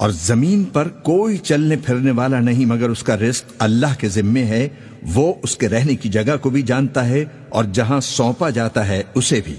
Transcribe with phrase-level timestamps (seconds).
[0.00, 4.44] اور زمین پر کوئی چلنے پھرنے والا نہیں، مگر اس کا رزق اللہ کے ذمے
[4.44, 4.68] ہے،
[5.14, 9.02] وہ اس کے رہنے کی جگہ کو بھی جانتا ہے اور جہاں سونپا جاتا ہے،
[9.14, 9.54] اسے بھی۔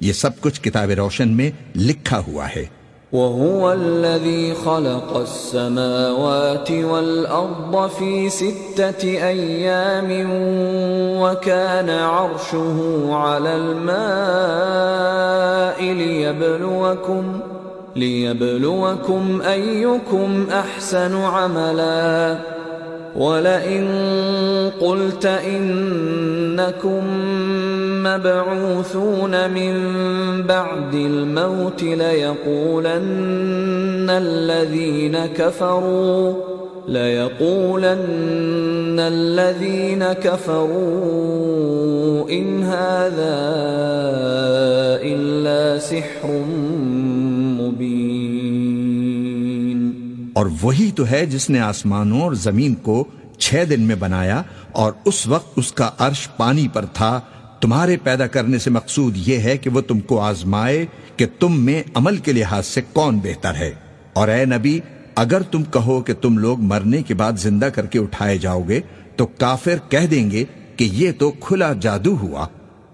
[0.00, 8.28] یہ سب کچھ کتاب روشن میں لکھا ہوا ہے۔ وهو الذي خلق السماوات والأرض في
[8.28, 10.10] ستة أيام
[11.20, 12.76] وكان عرشه
[13.12, 13.94] على الماء
[15.94, 17.53] ليبلوكم
[17.96, 22.38] ليبلوكم أيكم أحسن عملا.
[23.16, 23.88] ولئن
[24.80, 27.02] قلت إنكم
[28.02, 29.74] مبعوثون من
[30.42, 32.94] بعد الموت ليقولن
[34.10, 36.34] الذين كفروا
[36.88, 37.96] ليقولن
[39.00, 40.70] الذين كفروا
[42.30, 43.44] إن هذا
[45.02, 46.44] إلا سحر
[50.34, 53.04] اور وہی تو ہے جس نے آسمانوں اور زمین کو
[53.38, 57.20] چھ دن میں بنایا اور اس وقت اس کا عرش پانی پر تھا۔
[57.60, 61.82] تمہارے پیدا کرنے سے مقصود یہ ہے کہ وہ تم کو آزمائے کہ تم میں
[61.94, 63.70] عمل کے لحاظ سے کون بہتر ہے۔
[64.12, 64.80] اور اے نبی،
[65.14, 68.80] اگر تم کہو کہ تم لوگ مرنے کے بعد زندہ کر کے اٹھائے جاؤ گے،
[69.16, 70.44] تو کافر کہہ دیں گے
[70.76, 72.46] کہ یہ تو کھلا جادو ہوا۔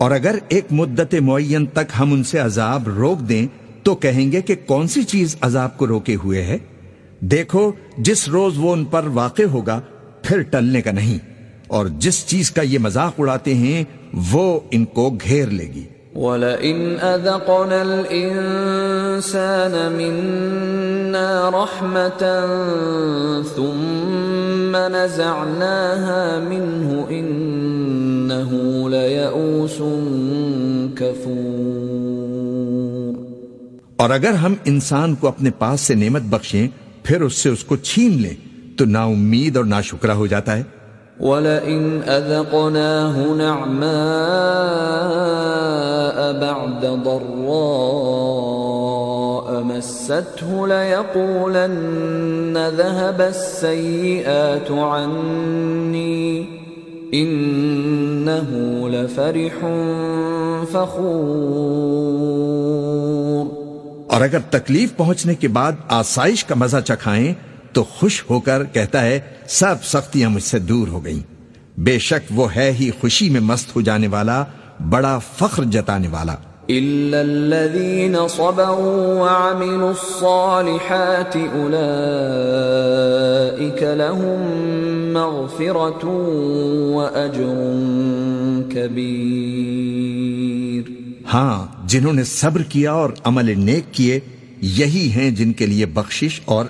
[0.00, 3.46] اور اگر ایک مدت معین تک ہم ان سے عذاب روک دیں،
[3.82, 6.58] تو کہیں گے کہ کون سی چیز عذاب کو روکے ہوئے ہے؟
[7.20, 9.80] دیکھو، جس روز وہ ان پر واقع ہوگا،
[10.22, 11.18] پھر ٹلنے کا نہیں۔
[11.66, 13.84] اور جس چیز کا یہ مذاق اڑاتے ہیں،
[14.30, 15.84] وہ ان کو گھیر لے گی۔
[16.14, 22.24] وَلَئِنْ أَذَقْنَا الْإِنسَانَ مِنَّا رَحْمَةً
[23.54, 29.80] ثُمَّ نَزَعْنَاهَا مِنْهُ إِنَّهُ لَيَئُوسٌ
[30.94, 33.24] كَفُورٌ۔
[33.96, 36.68] اور اگر ہم انسان کو اپنے پاس سے نعمت بخشیں،
[37.02, 38.34] پھر اس سے اس کو چھین لیں،
[38.78, 40.62] تو نا امید اور ناشکرا ہو جاتا ہے۔
[41.20, 43.90] ولئن أذقناه نعماء
[46.32, 56.48] بعد ضراء مسته ليقولن ذهب السيئات عني
[57.14, 58.48] إنه
[58.88, 59.66] لفرح
[60.72, 63.46] فخور.
[64.06, 67.34] اور اگر تکلیف پہنچنے کے بعد آسائش کا مزہ چکھائیں
[67.72, 72.32] تو خوش ہو کر کہتا ہے سب سختیاں مجھ سے دور ہو گئیں۔ بے شک
[72.34, 74.44] وہ ہے ہی خوشی میں مست ہو جانے والا
[74.90, 76.34] بڑا فخر جتانے والا۔
[76.66, 84.40] إِلَّا الَّذِينَ صَبَرُوا وَعَمِلُوا الصَّالِحَاتِ أُولَئِكَ لَهُم
[85.12, 86.04] مَّغْفِرَةٌ
[86.94, 87.54] وَأَجْرٌ
[88.70, 90.90] كَبِيرٌ۔
[91.34, 94.20] ہاں جنہوں نے صبر کیا اور عمل نیک کیے
[94.62, 96.64] یہی ہیں جن کے لیے بخشش اور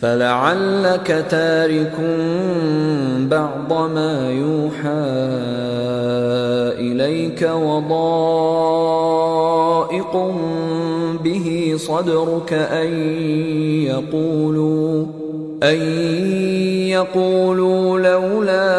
[0.00, 1.96] فلعلك تارك
[3.28, 5.04] بعض ما يوحى
[6.78, 9.04] اليك وضائق
[11.24, 12.92] به صدرك ان
[13.82, 15.06] يقولوا
[15.62, 15.80] ان
[16.88, 18.70] يقولوا لولا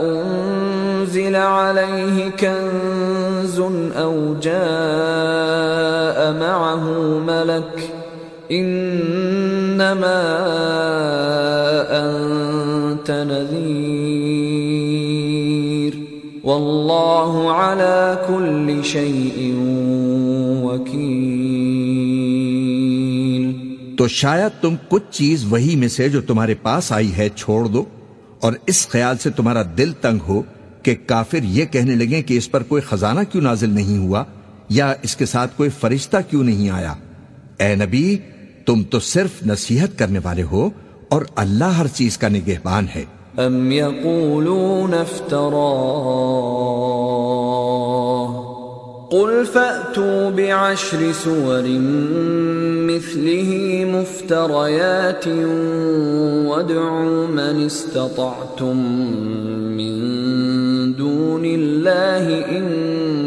[0.00, 3.60] انزل عليه كنز
[3.96, 5.15] أو جاء
[6.66, 8.04] مَعَهُ مَلَكٌ
[8.48, 10.18] انما
[11.92, 14.66] انت نذیر
[16.44, 19.50] واللہ على كل شيء
[20.62, 21.14] وکیل
[23.98, 27.82] تو شاید تم کچھ چیز وہی میں سے جو تمہارے پاس آئی ہے چھوڑ دو
[28.40, 30.38] اور اس خیال سے تمہارا دل تنگ ہو
[30.82, 34.22] کہ کافر یہ کہنے لگیں کہ اس پر کوئی خزانہ کیوں نازل نہیں ہوا
[34.68, 36.94] یا اس کے ساتھ کوئی فرشتہ کیوں نہیں آیا؟
[37.60, 38.18] اے نبی،
[38.66, 40.70] تم تو صرف نصیحت کرنے والے ہو
[41.08, 43.04] اور اللہ ہر چیز کا نگہبان ہے۔
[43.46, 45.46] أم يقولون افتراه
[49.10, 51.62] قل فأتوا بعشر سور
[52.90, 53.52] مثله
[53.86, 55.26] مفتريات
[56.46, 58.76] وادعوا من استطعتم
[59.76, 59.94] من
[60.98, 62.26] دون الله
[62.56, 63.25] إن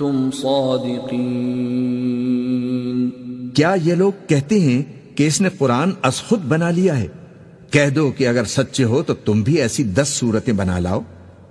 [0.00, 3.10] كنتم صادقين
[3.54, 4.82] کیا یہ لوگ کہتے ہیں
[5.16, 7.06] کہ اس نے قرآن از خود بنا لیا ہے؟
[7.70, 11.00] کہہ دو کہ اگر سچے ہو تو تم بھی ایسی دس صورتیں بنا لاؤ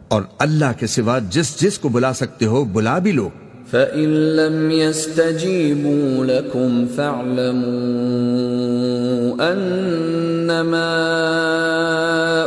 [0.07, 3.29] اور اللہ کے سوا جس جس کو بلا سکتے ہو بلا بھی لو۔
[3.71, 10.95] فَإِن لَّمْ يَسْتَجِيبُوا لَكُمْ فَاعْلَمُوا أَنَّمَا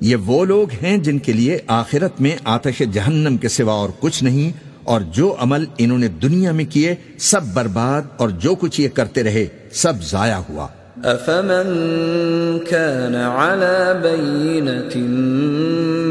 [0.00, 4.24] یہ وہ لوگ ہیں جن کے لیے آخرت میں آتش جہنم کے سوا اور کچھ
[4.24, 8.88] نہیں اور جو عمل انہوں نے دنیا میں کیے، سب برباد اور جو کچھ یہ
[8.88, 10.66] کرتے رہے، سب ضائع ہوا۔
[11.04, 11.68] أفمن
[12.70, 14.96] كان على بينة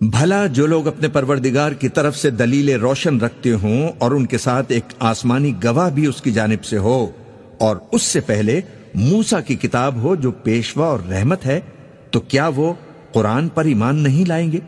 [0.00, 4.38] بھلا جو لوگ اپنے پروردگار کی طرف سے دلیل روشن رکھتے ہوں اور ان کے
[4.38, 7.06] ساتھ ایک آسمانی گواہ بھی اس کی جانب سے ہو،
[7.58, 8.60] اور اس سے پہلے
[8.94, 11.60] موسا کی کتاب ہو جو پیشوا اور رحمت ہے،
[12.10, 12.72] تو کیا وہ
[13.12, 14.58] قرآن پر ایمان نہیں لائیں گے؟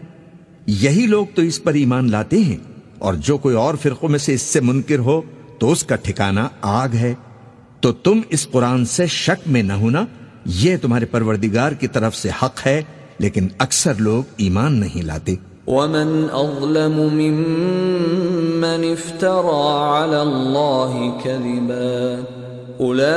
[0.67, 2.57] یہی لوگ تو اس پر ایمان لاتے ہیں،
[2.99, 5.21] اور جو کوئی اور فرقوں میں سے اس سے منکر ہو
[5.59, 7.15] تو اس کا ٹھکانہ آگ ہے۔
[7.81, 10.05] تو تم اس قرآن سے شک میں نہ ہونا،
[10.47, 12.83] یہ تمہارے پروردگار کی طرف سے حق ہے۔
[13.23, 15.35] لیکن اکثر لوگ ایمان نہیں لاتے
[15.67, 22.25] ومن أظلم ممن افترى على الله كذبا
[22.81, 23.11] أولئك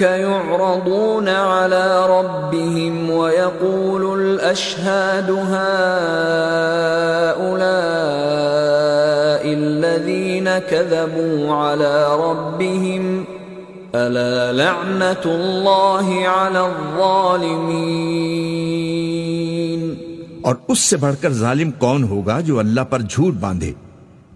[0.00, 5.62] يعرضون على ربهم ويقول الأشهاد هؤلاء
[9.54, 13.24] الذين كذبوا على ربهم
[13.94, 17.62] ألا لعنة الله على الظالمين
[20.42, 23.72] اور اس سے بڑھ کر ظالم کون ہوگا جو اللہ پر جھوٹ باندھے؟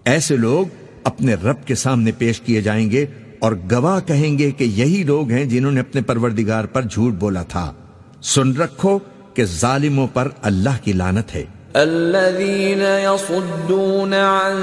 [0.05, 0.65] ایسے لوگ
[1.03, 3.05] اپنے رب کے سامنے پیش کیے جائیں گے
[3.39, 7.43] اور گواہ کہیں گے کہ یہی لوگ ہیں جنہوں نے اپنے پروردگار پر جھوٹ بولا
[7.43, 7.73] تھا۔
[8.21, 8.99] سن رکھو
[9.33, 11.45] کہ ظالموں پر اللہ کی لانت ہے۔
[11.75, 14.55] الذين يصدون عن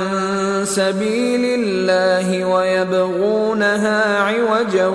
[0.67, 4.89] سبيل الله ويبغونها عوجا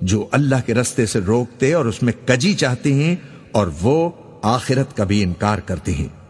[0.00, 3.16] جو اللہ کے رستے سے روکتے اور اس میں کجی چاہتے ہیں
[3.52, 4.10] اور وہ
[4.42, 6.19] آخرت کا بھی انکار کرتے ہیں۔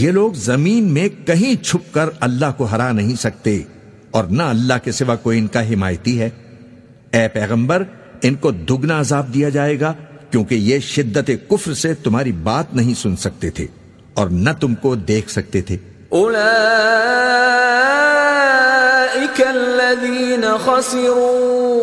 [0.00, 3.62] یہ لوگ زمین میں کہیں چھپ کر اللہ کو ہرا نہیں سکتے
[4.10, 6.30] اور نہ اللہ کے سوا کوئی ان کا حمایتی ہے۔
[7.10, 7.82] اے پیغمبر،
[8.22, 9.92] ان کو دگنا عذاب دیا جائے گا
[10.30, 13.66] کیونکہ یہ شدت کفر سے تمہاری بات نہیں سن سکتے تھے
[14.14, 15.76] اور نہ تم کو دیکھ سکتے تھے۔
[19.08, 21.78] أولئك الذين خسروا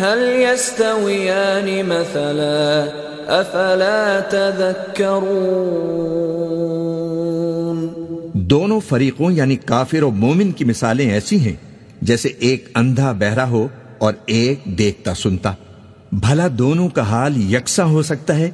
[0.00, 2.86] هل يستويان مثلا
[3.28, 5.52] أفلا تذكرون
[8.34, 11.56] دونوں فریقوں یعنی کافر و مومن کی مثالیں ایسی ہیں
[12.02, 15.52] جیسے ایک اندھا بہرا ہو اور ایک دیکھتا سنتا۔
[16.12, 18.50] بھلا دونوں کا حال یکساں ہو سکتا ہے؟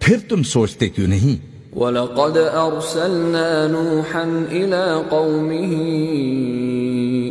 [0.00, 5.74] پھر تم سوچتے کیوں نہیں؟ وَلَقَدْ أَرْسَلْنَا نُوحًا إِلَىٰ قَوْمِهِ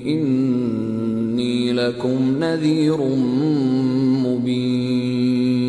[0.05, 2.99] إِنِّي لَكُمْ نَذِيرٌ
[4.27, 5.68] مُبِينٌ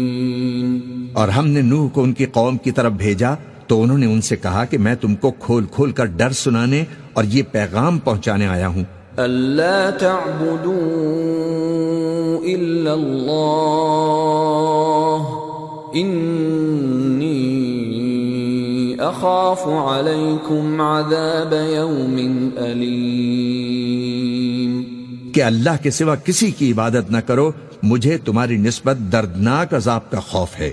[1.12, 3.34] اور ہم نے نوح کو ان کی قوم کی طرف بھیجا
[3.66, 6.84] تو انہوں نے ان سے کہا کہ میں تم کو کھول کھول کر ڈر سنانے
[7.12, 8.84] اور یہ پیغام پہنچانے آیا ہوں۔
[9.18, 15.40] أَلَّا تَعْبُدُوا إِلَّا اللَّهِ
[15.96, 24.84] إِنِّي أَخَافُ عَلَيْكُمْ عَذَابَ يَوْمٍ أَلِيمٍ۔
[25.32, 27.50] کہ اللہ کے سوا کسی کی عبادت نہ کرو
[27.82, 30.72] مجھے تمہاری نسبت دردناک عذاب کا خوف ہے۔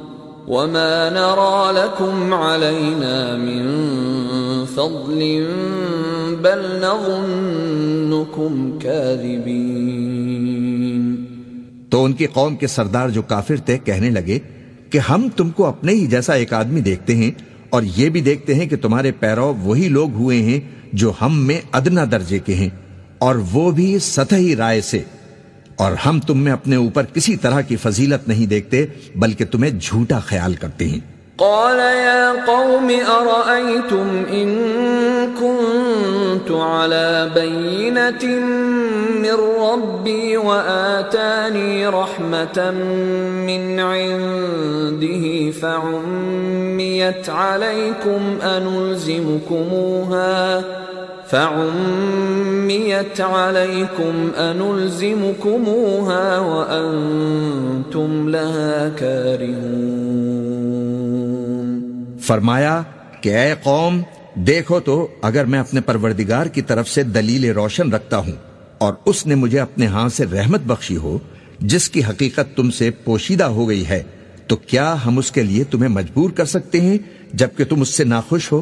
[0.47, 3.65] وما نرى لكم علينا من
[4.65, 5.47] فضل
[6.41, 9.91] بل نظنكم كاذبين
[11.89, 14.39] تو ان کی قوم کے سردار جو کافر تھے کہنے لگے
[14.89, 17.31] کہ ہم تم کو اپنے ہی جیسا ایک آدمی دیکھتے ہیں
[17.69, 20.59] اور یہ بھی دیکھتے ہیں کہ تمہارے پیرو وہی لوگ ہوئے ہیں
[20.93, 22.69] جو ہم میں ادنا درجے کے ہیں
[23.17, 25.03] اور وہ بھی سطحی رائے سے۔
[25.81, 28.85] اور ہم تم میں اپنے اوپر کسی طرح کی فضیلت نہیں دیکھتے،
[29.15, 30.99] بلکہ تمہیں جھوٹا خیال کرتے ہیں۔
[31.35, 34.49] قال يا قوم أرأيتم إن
[35.39, 38.23] كنت على بينة
[39.15, 42.71] من ربي وآتاني رحمة
[43.47, 49.41] من عنده فعميت عليكم أنلزمكموها
[51.31, 59.79] فعميت عليكم أنلزمكموها وأنتم لها كارهون
[62.27, 62.75] فرمایا
[63.21, 64.01] کہ اے قوم،
[64.47, 68.37] دیکھو تو اگر میں اپنے پروردگار کی طرف سے دلیل روشن رکھتا ہوں
[68.77, 71.13] اور اس نے مجھے اپنے ہاتھ سے رحمت بخشی ہو،
[71.71, 74.01] جس کی حقیقت تم سے پوشیدہ ہو گئی ہے،
[74.47, 76.97] تو کیا ہم اس کے لیے تمہیں مجبور کر سکتے ہیں
[77.33, 78.61] جبکہ تم اس سے ناخوش ہو؟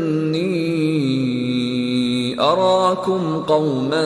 [2.51, 4.05] أراكم قوما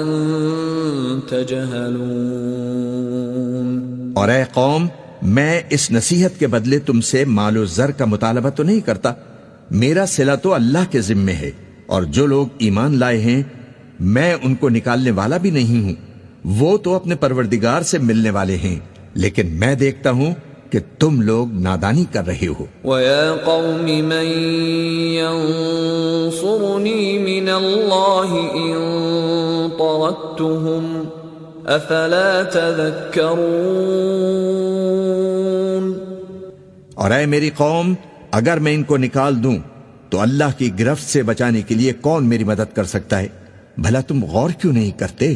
[1.30, 4.88] تجهلون اور اے قوم،
[5.22, 9.14] میں اس نصیحت کے بدلے تم سے مال و زر کا مطالبہ تو نہیں کرتا۔
[9.72, 11.52] میرا سلا تو اللہ کے ذمے ہے،
[11.86, 13.44] اور جو لوگ ایمان لائے ہیں،
[14.00, 15.94] میں ان کو نکالنے والا بھی نہیں ہوں۔
[16.60, 18.80] وہ تو اپنے پروردگار سے ملنے والے ہیں،
[19.14, 20.34] لیکن میں دیکھتا ہوں
[20.76, 24.26] کہ تم لوگ نادانی کر رہے ہو۔ وَيَا قَوْمِ مَن
[26.34, 28.76] يَنصُرُنِي مِنَ اللَّهِ إِن
[29.78, 31.06] طَرَدتُّهُمْ
[31.68, 33.36] أَفَلَا تَذَكَّرُونَ۔
[36.96, 37.94] اور اے میری قوم
[38.32, 39.58] اگر میں ان کو نکال دوں
[40.10, 43.28] تو اللہ کی گرفت سے بچانے کے لیے کون میری مدد کر سکتا ہے؟
[43.78, 45.36] بھلا تم غور کیوں نہیں کرتے؟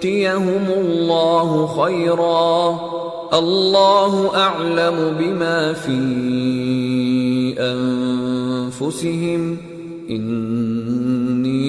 [0.00, 2.80] يؤتيهم الله خيرا
[3.38, 5.96] الله اعلم بما في
[7.58, 9.56] انفسهم
[10.10, 11.66] اني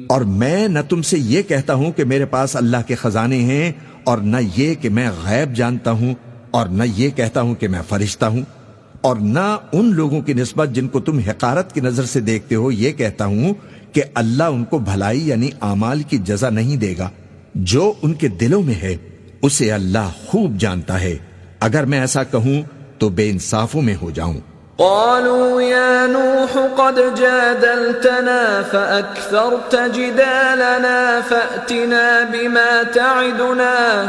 [0.06, 3.72] اور میں نہ تم سے یہ کہتا ہوں کہ میرے پاس اللہ کے خزانے ہیں
[4.04, 6.14] اور نہ یہ کہ میں غیب جانتا ہوں
[6.50, 8.57] اور نہ یہ کہتا ہوں کہ میں فرشتہ ہوں۔
[9.00, 12.72] اور نہ ان لوگوں کی نسبت جن کو تم حقارت کی نظر سے دیکھتے ہو،
[12.72, 13.54] یہ کہتا ہوں
[13.92, 17.10] کہ اللہ ان کو بھلائی یعنی اعمال کی جزا نہیں دے گا۔
[17.54, 18.96] جو ان کے دلوں میں ہے،
[19.42, 21.18] اسے اللہ خوب جانتا ہے۔
[21.60, 22.62] اگر میں ایسا کہوں
[22.98, 24.40] تو بے انصافوں میں ہو جاؤں۔
[24.76, 34.04] قالوا يا نوح قد جادلتنا فأكثرت جدالنا فأتنا بما تعدنا۔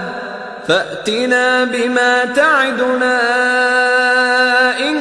[0.69, 3.13] فأتنا بما تعدنا
[4.79, 4.97] إن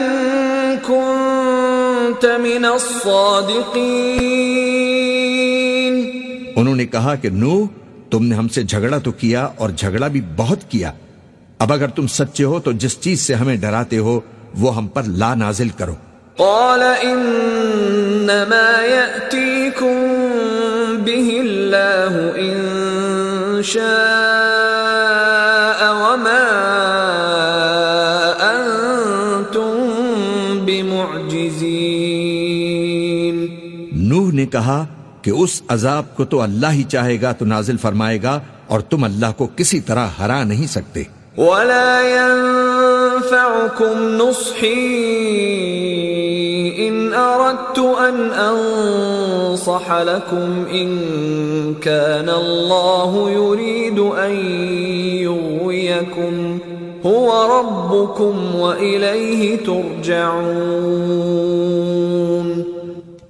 [0.86, 3.64] كنت من الصادقين۔
[6.56, 7.66] انہوں نے کہا کہ نو
[8.10, 10.92] تم نے ہم سے جھگڑا تو کیا اور جھگڑا بھی بہت کیا۔
[11.58, 14.20] اب اگر تم سچے ہو تو جس چیز سے ہمیں ڈراتے ہو
[14.54, 15.94] وہ ہم پر لا نازل کرو۔
[16.36, 20.16] قال انما ياتيكم
[21.04, 22.56] به الله ان
[23.64, 24.27] شاء
[34.38, 34.78] نے کہا
[35.22, 38.34] کہ اس عذاب کو تو اللہ ہی چاہے گا، تو نازل فرمائے گا
[38.66, 41.02] اور تم اللہ کو کسی طرح ہرا نہیں سکتے۔
[41.38, 44.84] ولا ينفعكم نصحي
[46.86, 50.88] إن أردت أن أنصح لكم إن
[51.82, 54.34] كان الله يريد أن
[55.26, 56.34] يغويكم
[57.06, 60.38] هو ربكم وإليه ترجعون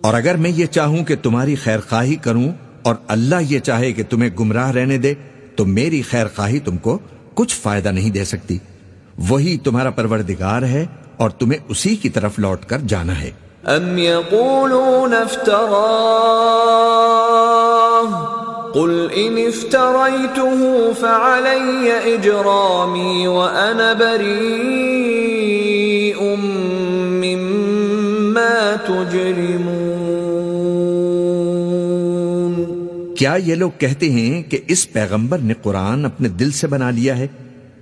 [0.00, 2.48] اور اگر میں یہ چاہوں کہ تمہاری خیر خواہی کروں
[2.82, 5.14] اور اللہ یہ چاہے کہ تمہیں گمراہ رہنے دے،
[5.56, 6.98] تو میری خیر خواہی تم کو
[7.34, 8.58] کچھ فائدہ نہیں دے سکتی۔
[9.28, 13.30] وہی تمہارا پروردگار ہے اور تمہیں اسی کی طرف لوٹ کر جانا ہے۔
[13.64, 15.78] ام يقولون افتراه
[18.74, 20.66] قل ان افتريته
[21.00, 24.38] فعلي اجرامي وانا بريء
[27.24, 29.77] مما تجرمون۔
[33.18, 37.18] کیا یہ لوگ کہتے ہیں کہ اس پیغمبر نے قرآن اپنے دل سے بنا لیا
[37.18, 37.26] ہے؟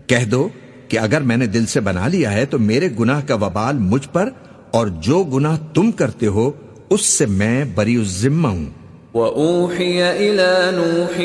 [0.06, 0.48] کہہ دو
[0.88, 4.08] کہ اگر میں نے دل سے بنا لیا ہے تو میرے گناہ کا وبال مجھ
[4.12, 4.30] پر
[4.70, 6.50] اور جو گناہ تم کرتے ہو،
[6.90, 8.66] اس سے میں بری الذمہ ہوں۔
[9.14, 11.18] وَأُوحِيَ إِلَى نُوحٍ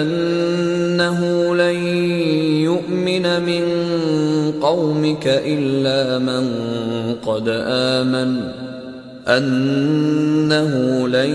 [0.00, 1.84] أَنَّهُ لَن
[2.60, 3.64] يُؤْمِنَ مِن
[4.62, 6.48] قَوْمِكَ إِلَّا مَن
[7.20, 8.57] قَدْ آمَنَ۔
[9.28, 11.30] أَنَّهُ لَن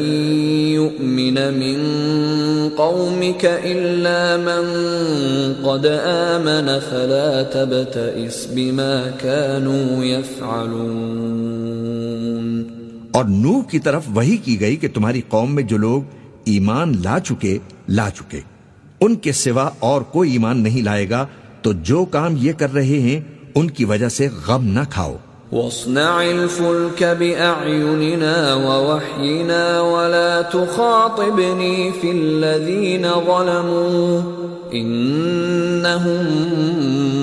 [0.73, 1.79] يُؤْمِنَ مِن
[2.77, 4.65] قَوْمِكَ إِلَّا مَن
[5.61, 12.63] قَدْ آمَنَ فَلَا تَبْتَئِسْ بِمَا كَانُوا يَفْعَلُونَ
[13.11, 16.01] اور نوح کی طرف وہی کی گئی کہ تمہاری قوم میں جو لوگ
[16.45, 17.57] ایمان لا چکے
[17.89, 18.39] لا چکے۔
[19.01, 21.25] ان کے سوا اور کوئی ایمان نہیں لائے گا،
[21.61, 23.21] تو جو کام یہ کر رہے ہیں،
[23.55, 25.17] ان کی وجہ سے غم نہ کھاؤ۔
[25.53, 34.21] واصنع الفلك بأعيننا ووحينا ولا تخاطبني في الذين ظلموا
[34.73, 36.27] إنهم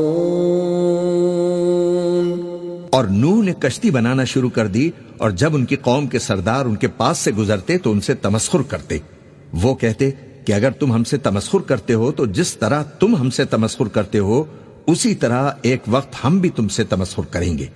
[2.91, 6.65] اور نوح نے کشتی بنانا شروع کر دی اور جب ان کی قوم کے سردار
[6.65, 8.99] ان کے پاس سے گزرتے تو ان سے تمسخر کرتے۔
[9.63, 10.11] وہ کہتے
[10.45, 13.89] کہ اگر تم ہم سے تمسخر کرتے ہو تو جس طرح تم ہم سے تمسخر
[13.89, 14.45] کرتے ہو
[14.87, 17.67] اسی طرح ایک وقت ہم بھی تم سے تمسخر کریں گے۔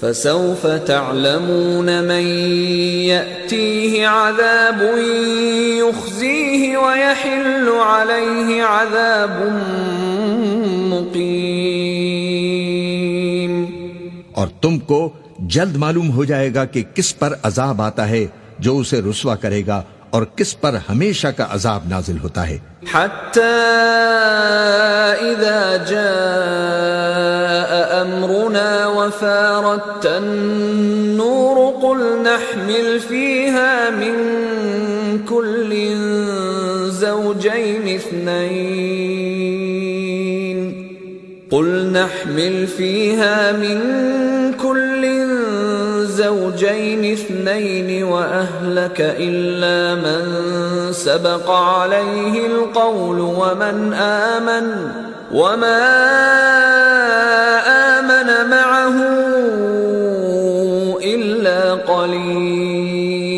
[0.00, 2.22] فسوف تعلمون من
[3.06, 4.82] يأتيه عذاب
[5.78, 9.52] يخزيه ويحل عليه عذاب
[10.92, 13.64] مقيم
[14.32, 15.12] اور تم کو
[15.52, 18.26] جلد معلوم ہو جائے گا کہ کس پر عذاب آتا ہے،
[18.58, 19.78] جو اسے رسوا کرے گا،
[20.10, 22.58] اور کس پر ہمیشہ کا عذاب نازل ہوتا ہے۔
[22.92, 23.48] حتی
[25.20, 34.16] اذا جاء امرنا وفارت النور قل نحمل فيها من
[35.28, 35.70] كل
[37.00, 39.00] زوجين اثنين
[41.50, 43.78] قل نحمل فيها من
[44.62, 45.02] كل
[46.20, 50.22] زوجين اثنين وأهلك إلا من
[50.92, 54.66] سبق عليه القول ومن آمن
[55.34, 55.82] وما
[57.96, 58.96] آمن معه
[61.12, 61.60] إلا
[61.92, 63.30] قليل.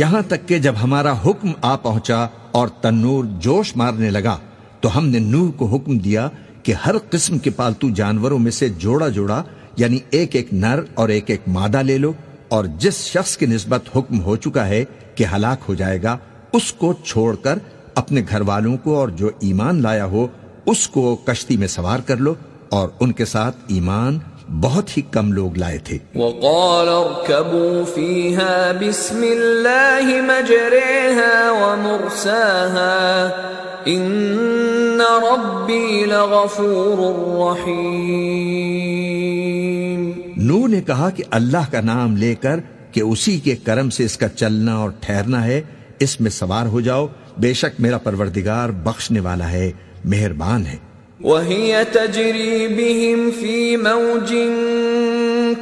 [0.00, 2.20] یہاں تک کہ جب ہمارا حکم آ پہنچا
[2.58, 4.36] اور تنور جوش مارنے لگا،
[4.80, 6.24] تو ہم نے نوح کو حکم دیا
[6.62, 9.42] کہ ہر قسم کے پالتو جانوروں میں سے جوڑا جوڑا
[9.78, 12.12] یعنی ایک ایک نر اور ایک ایک مادہ لے لو
[12.48, 16.16] اور جس شخص کی نسبت حکم ہو چکا ہے کہ ہلاک ہو جائے گا،
[16.52, 17.58] اس کو چھوڑ کر
[17.94, 20.26] اپنے گھر والوں کو اور جو ایمان لایا ہو،
[20.66, 22.34] اس کو کشتی میں سوار کر لو
[22.68, 24.18] اور ان کے ساتھ ایمان
[24.60, 32.96] بہت ہی کم لوگ لائے تھے۔ وقال اركبوا فيها بسم الله مجريها ومرساها
[33.86, 36.98] ان ربي لغفور
[37.40, 38.77] رحيم
[40.88, 42.56] کہا کہ اللہ کا نام لے کر
[42.92, 45.60] کہ اسی کے کرم سے اس کا چلنا اور ٹھہرنا ہے،
[46.00, 47.06] اس میں سوار ہو جاؤ۔
[47.38, 49.70] بے شک میرا پروردگار بخشنے والا ہے،
[50.04, 50.76] مہربان ہے۔
[51.24, 54.34] وهي تجري بهم في موج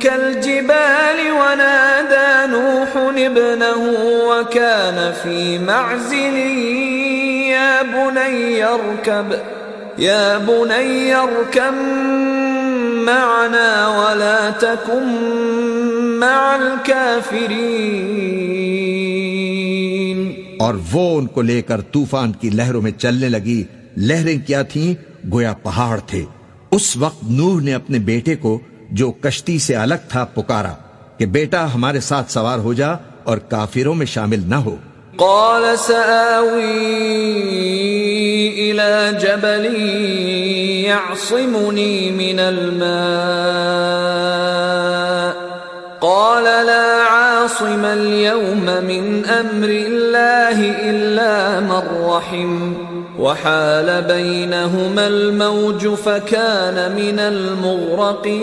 [0.00, 3.82] كالجبال ونادى نوح ابنه
[4.28, 6.36] وكان في معزل
[7.50, 9.34] يا بني اركب،
[10.00, 11.74] يا بني اركب
[13.06, 15.04] معنا ولا تكن
[16.20, 17.50] مع الكافرين.
[20.58, 23.64] اور وہ ان کو لے کر طوفان کی لہروں میں چلنے لگی۔
[23.96, 24.94] لہریں کیا تھیں؟
[25.32, 26.24] گویا پہاڑ تھے۔
[26.70, 30.72] اس وقت نوح نے اپنے بیٹے کو، جو کشتی سے الگ تھا، پکارا
[31.18, 32.88] کہ بیٹا ہمارے ساتھ سوار ہو جا
[33.24, 34.76] اور کافروں میں شامل نہ ہو۔
[35.18, 36.76] قال سآوي
[38.70, 39.64] إلى جبل
[40.84, 42.86] يعصمني من الماء.
[46.00, 50.58] قال لا عاصم اليوم من أمر الله
[50.90, 52.72] إلا من رحم.
[53.18, 58.36] وحال بينهما الموج فكان من المغرقين.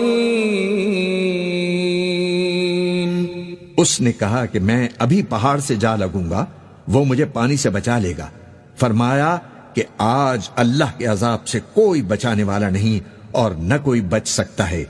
[3.76, 6.44] اس نے کہا کہ میں ابھی پہاڑ سے جا لگوں گا
[6.88, 8.28] وہ مجھے پانی سے بچا لے گا۔
[8.76, 9.36] فرمایا
[9.74, 14.70] کہ آج اللہ کے عذاب سے کوئی بچانے والا نہیں اور نہ کوئی بچ سکتا
[14.70, 14.84] ہے۔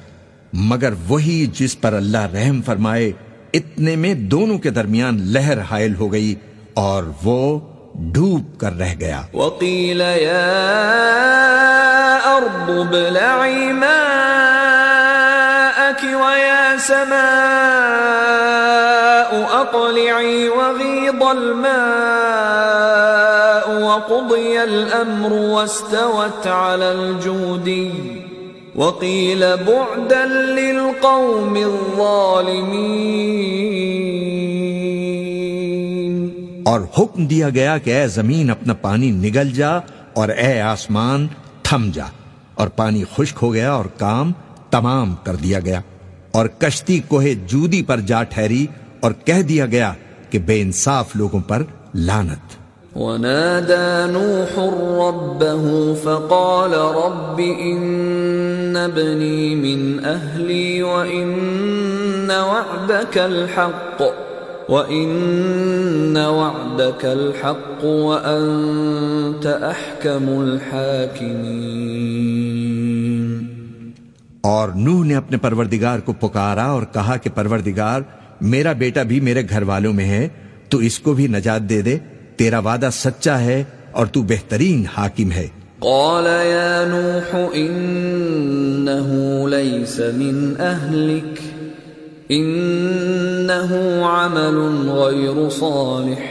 [0.52, 3.12] مگر وہی جس پر اللہ رحم فرمائے،
[3.52, 6.34] اتنے میں دونوں کے درمیان لہر حائل ہو گئی
[6.74, 7.60] اور وہ
[7.94, 10.78] ڈوب کر رہ گیا۔ وقيل يا
[12.24, 13.72] أرض ابلعي
[15.94, 17.14] ماءك ويا سماء
[19.60, 21.74] أقلعي وغيض الماء
[23.82, 27.90] وقضي الأمر واستوت على الجودي
[28.76, 33.04] وقيل بعدا للقوم الظالمين
[36.66, 39.72] اور حکم دیا گیا کہ اے زمین اپنا پانی نگل جا
[40.12, 41.26] اور اے آسمان
[41.62, 42.06] تھم جا
[42.54, 44.32] اور پانی خشک ہو گیا اور کام
[44.74, 45.80] تمام کر دیا گیا
[46.30, 48.66] اور کشتی کوہ جودی پر جا ٹھہری
[49.00, 49.92] اور کہہ دیا گیا
[50.30, 51.62] کہ بے انصاف لوگوں پر
[51.94, 52.64] لانت
[52.96, 64.02] ونادى نوح ربه فقال رب إن ابني من أهلي وإن وعدك الحق،
[64.68, 72.83] وإن وعدك الحق وأنت أحكم الحاكمين۔
[74.44, 78.00] اور نوح نے اپنے پروردگار کو پکارا اور کہا کہ پروردگار،
[78.40, 80.28] میرا بیٹا بھی میرے گھر والوں میں ہے،
[80.68, 81.98] تو اس کو بھی نجات دے دے،
[82.36, 85.46] تیرا وعدہ سچا ہے اور تو بہترین حاکم ہے۔
[85.78, 89.08] قال يا نوح إنه
[89.48, 91.40] ليس من أهلك،
[92.30, 93.70] إنه
[94.02, 96.22] عمل غير صالح،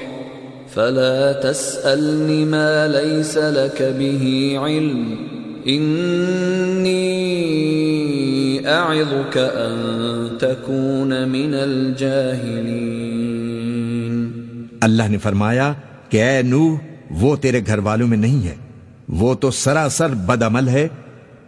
[0.74, 5.33] فلا تسألني ما ليس لك به علم
[5.68, 7.14] إني
[8.58, 12.54] أعظك أن تكون من الجاهلين.
[14.82, 15.74] اللہ نے فرمایا
[16.10, 16.78] کہ اے نوح
[17.12, 18.56] وہ تیرے گھر والوں میں نہیں ہے۔
[19.10, 20.88] وہ تو سراسر بد عمل ہے۔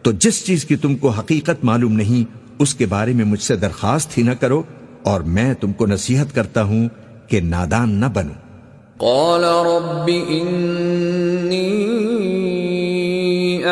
[0.02, 3.56] تو جس چیز کی تم کو حقیقت معلوم نہیں اس کے بارے میں مجھ سے
[3.56, 4.64] درخواست ہی نہ کرو
[5.04, 6.90] اور میں تم کو نصیحت کرتا ہوں
[7.28, 8.34] کہ نادان نہ بنو۔
[8.98, 11.95] قال رب إني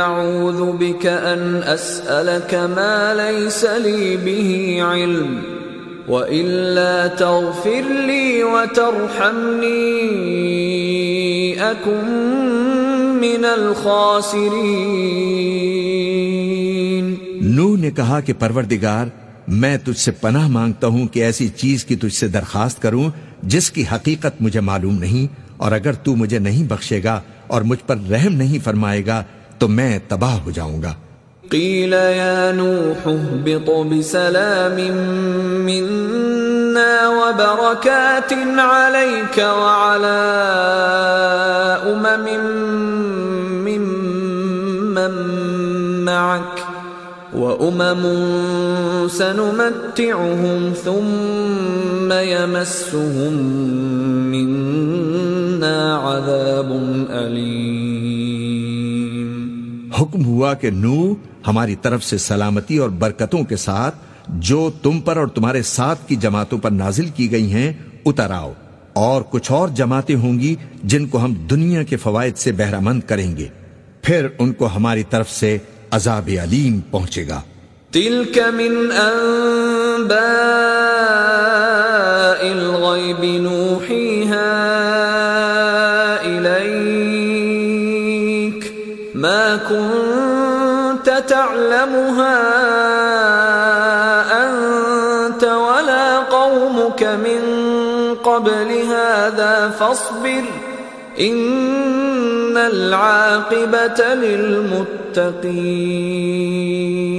[0.03, 5.41] أعوذ بك أن أسألك ما ليس لي به علم
[6.07, 9.71] وإلا تغفر لي وترحمني
[11.71, 12.07] أكن
[13.21, 14.43] من الخاسرين.
[17.41, 19.05] نوح نے کہا کہ پروردگار،
[19.47, 23.09] میں تجھ سے پناہ مانگتا ہوں کہ ایسی چیز کی تجھ سے درخواست کروں
[23.53, 25.25] جس کی حقیقت مجھے معلوم نہیں
[25.57, 29.23] اور اگر تو مجھے نہیں بخشے گا اور مجھ پر رحم نہیں فرمائے گا
[29.61, 30.93] میں تباہ ہو جاؤں گا
[31.51, 34.77] قيل يا نوح اهبط بسلام
[35.65, 40.21] منا وبركات عليك وعلى
[41.85, 42.25] أمم
[43.65, 45.13] ممن
[46.05, 46.57] معك
[47.35, 48.03] وأمم
[49.07, 53.33] سنمتعهم ثم يمسهم
[54.31, 56.69] منا عذاب
[57.09, 58.32] أليم
[60.03, 61.13] حکم ہوا کہ نو
[61.47, 63.95] ہماری طرف سے سلامتی اور برکتوں کے ساتھ
[64.27, 67.73] جو تم پر اور تمہارے ساتھ کی جماعتوں پر نازل کی گئی ہیں،
[68.05, 68.53] اتر آؤ۔
[68.93, 73.01] اور کچھ اور جماعتیں ہوں گی جن کو ہم دنیا کے فوائد سے بہرہ مند
[73.07, 73.47] کریں گے۔
[74.01, 75.57] پھر ان کو ہماری طرف سے
[75.91, 77.41] عذاب علیم پہنچے گا۔
[77.91, 80.17] تلك من أنباء
[82.39, 84.49] الغيب نوحيها
[91.83, 92.35] تعلمها
[94.43, 97.41] أنت ولا قومك من
[98.15, 100.43] قبل هذا فاصبر
[101.19, 104.13] إن العاقبة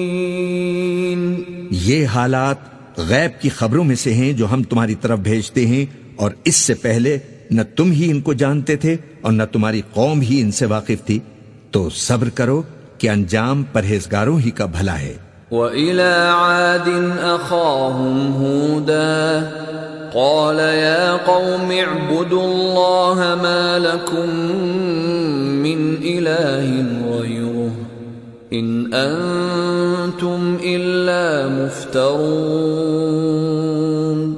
[0.06, 2.58] للمتقين یہ حالات
[2.98, 5.84] غیب کی خبروں میں سے ہیں جو ہم تمہاری طرف بھیجتے ہیں
[6.16, 7.18] اور اس سے پہلے
[7.50, 11.04] نہ تم ہی ان کو جانتے تھے اور نہ تمہاری قوم ہی ان سے واقف
[11.06, 11.18] تھی
[11.72, 12.62] تو صبر کرو
[13.04, 15.14] کہ انجام پرہیزگاروں ہی کا بھلا ہے۔
[15.50, 19.50] وَإِلَى عَادٍ أَخَاهُمْ هُودًا
[20.12, 24.54] قَالَ يَا قَوْمِ اعْبُدُوا اللَّهَ مَا لَكُمْ
[25.44, 27.68] مِنْ إِلَٰهٍ غَيْرُهُ
[28.48, 34.34] إِنْ أَنْتُمْ إِلَّا مُفْتَرُونَ۔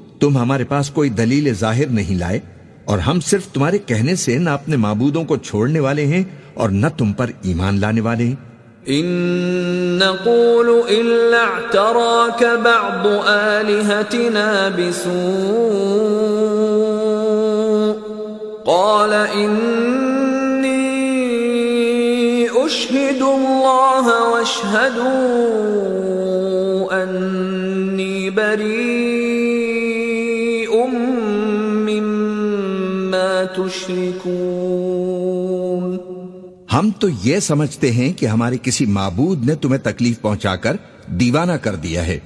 [0.21, 2.39] تم ہمارے پاس کوئی دلیل ظاہر نہیں لائے،
[2.85, 6.87] اور ہم صرف تمہارے کہنے سے نہ اپنے معبودوں کو چھوڑنے والے ہیں اور نہ
[6.97, 8.35] تم پر ایمان لانے والے ہیں۔
[8.85, 9.05] ان
[9.99, 15.91] نقول الا اعتراك بعض الهتنا بسوء۔
[18.65, 19.71] قال اني
[22.55, 25.01] اشهد الله واشهدوا
[27.03, 28.80] اني بريء
[33.91, 35.97] تشركون
[36.73, 40.75] ہم تو یہ سمجھتے ہیں کہ ہمارے کسی معبود نے تمہیں تکلیف پہنچا کر
[41.07, 42.19] دیوانہ کر دیا ہے۔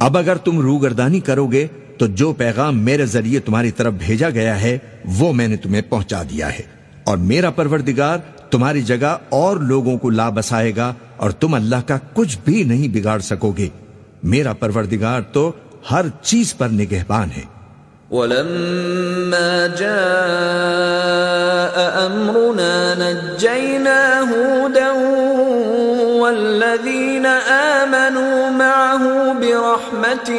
[0.00, 1.66] اب اگر تم روگردانی کرو گے
[1.98, 6.22] تو جو پیغام میرے ذریعے تمہاری طرف بھیجا گیا ہے، وہ میں نے تمہیں پہنچا
[6.22, 6.62] دیا ہے۔
[7.04, 8.18] اور میرا پروردگار
[8.50, 12.88] تمہاری جگہ اور لوگوں کو لا بسائے گا اور تم اللہ کا کچھ بھی نہیں
[12.88, 13.68] بگاڑ سکو گے
[14.22, 15.52] میرا پروردگار تو
[15.90, 17.60] ہر چیز پر نگہبان ہے۔
[18.10, 21.10] ولما جاء
[22.06, 24.88] أمرنا نجينا هودا
[26.30, 30.30] والذين آمنوا معه برحمة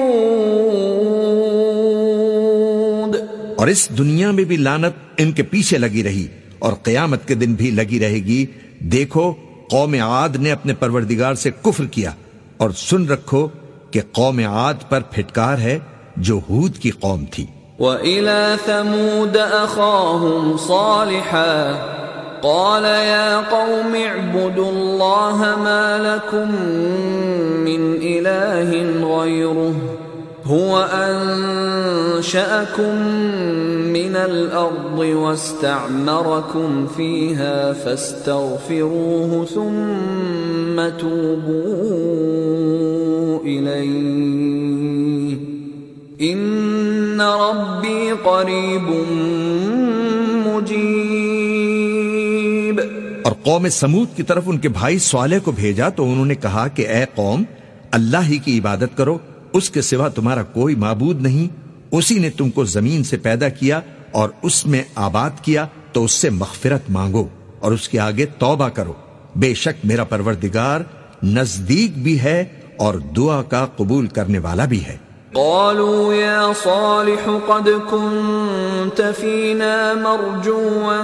[3.56, 6.26] اور اس دنیا میں بھی لانت ان کے پیچھے لگی رہی۔
[6.60, 8.46] اور قیامت کے دن بھی لگی رہے گی۔
[8.80, 9.34] دیکھو،
[9.70, 12.10] قوم عاد نے اپنے پروردگار سے کفر کیا۔
[12.56, 13.48] اور سن رکھو
[13.90, 15.78] کہ قوم عاد پر پھٹکار ہے
[16.16, 17.46] جو ہود کی قوم تھی۔
[17.78, 21.86] وَإِلَى ثَمُودَ أَخَاهُمْ صَالِحًا،
[22.42, 26.54] قال يا قوم اعبدوا الله ما لكم
[27.64, 29.76] من إله غيره،
[30.50, 32.50] هو أنشأكم
[34.10, 42.20] من الأرض واستعمركم فيها فاستغفروه ثم توبوا
[43.44, 45.36] إليه
[46.20, 48.88] إن ربي قريب
[50.46, 51.60] مجيب
[53.24, 56.66] اور قوم سمود کی طرف ان کے بھائی صالح کو بھیجا تو انہوں نے کہا
[56.74, 57.40] کہ اے قوم،
[57.92, 59.16] اللہ ہی کی عبادت کرو،
[59.52, 61.46] اس کے سوا تمہارا کوئی معبود نہیں،
[61.92, 63.78] اسی نے تم کو زمین سے پیدا کیا
[64.12, 67.28] اور اس میں آباد کیا تو اس سے مغفرت مانگو
[67.60, 68.92] اور اس کے آگے توبہ کرو۔
[69.36, 70.80] بے شک میرا پروردگار
[71.22, 72.44] نزدیک بھی ہے
[72.76, 74.96] اور دعا کا قبول کرنے والا بھی ہے۔
[75.32, 80.96] قالوا يا صالح قد كنت فينا مرجوا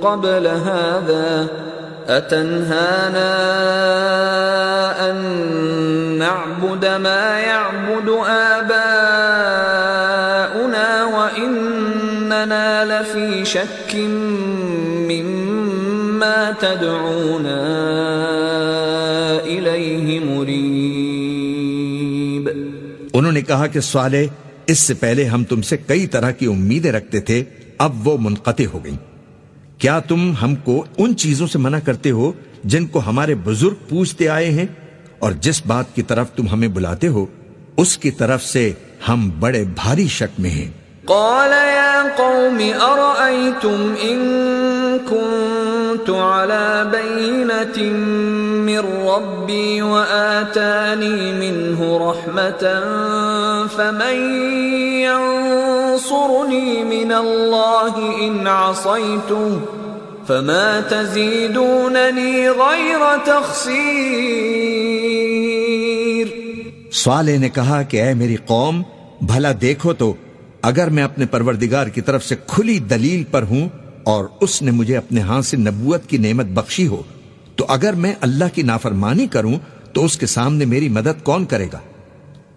[0.00, 1.46] قبل هذا،
[2.08, 2.96] أتنهانا
[5.00, 5.16] أن
[6.18, 9.85] نعبد ما يعبد آباؤنا؟
[12.46, 13.96] وإننا لفي شك
[15.10, 17.64] مما تدعونا
[19.44, 22.50] إليه مريب.
[23.12, 24.22] انہوں نے کہا کہ صالح،
[24.66, 27.44] اس سے پہلے ہم تم سے کئی طرح کی امیدیں رکھتے تھے،
[27.78, 28.96] اب وہ منقطع ہو گئیں۔
[29.78, 32.32] کیا تم ہم کو ان چیزوں سے منع کرتے ہو
[32.64, 34.66] جن کو ہمارے بزرگ پوچھتے آئے ہیں؟
[35.18, 37.26] اور جس بات کی طرف تم ہمیں بلاتے ہو،
[37.76, 38.72] اس کی طرف سے
[39.08, 44.18] ہم بڑے بھاری شک میں ہیں۔ قال يا قوم أرأيتم إن
[44.98, 47.90] كنت على بينة
[48.66, 52.80] من ربي وآتاني منه رحمة
[53.66, 54.16] فمن
[55.06, 57.94] ينصرني من الله
[58.26, 59.60] إن عصيته
[60.28, 64.26] فما تزيدونني غير تخسير
[66.90, 68.82] صالح نے کہا کہ اے میری قوم
[69.20, 70.08] بھلا دیکھو تو
[70.66, 73.68] اگر میں اپنے پروردگار کی طرف سے کھلی دلیل پر ہوں
[74.04, 77.02] اور اس نے مجھے اپنے ہاں سے نبوت کی نعمت بخشی ہو،
[77.56, 79.54] تو اگر میں اللہ کی نافرمانی کروں،
[79.92, 81.78] تو اس کے سامنے میری مدد کون کرے گا؟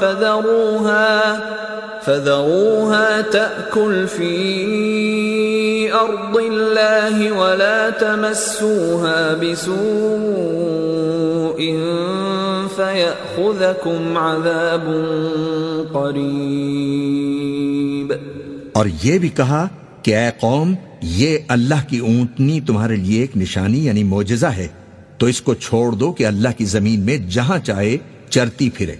[0.00, 1.18] فذروها
[2.04, 5.61] فذروها تأكل في
[5.92, 11.62] أرض الله ولا تمسوها بسوء
[12.76, 14.88] فيأخذكم عذاب
[15.92, 18.12] قريب۔
[18.72, 19.68] اور یہ بھی کہا
[20.02, 24.68] کہ اے قوم، یہ اللہ کی اونٹنی تمہارے لیے ایک نشانی یعنی معجزہ ہے۔
[25.18, 27.96] تو اس کو چھوڑ دو کہ اللہ کی زمین میں جہاں چاہے
[28.30, 28.94] چرتی پھرے۔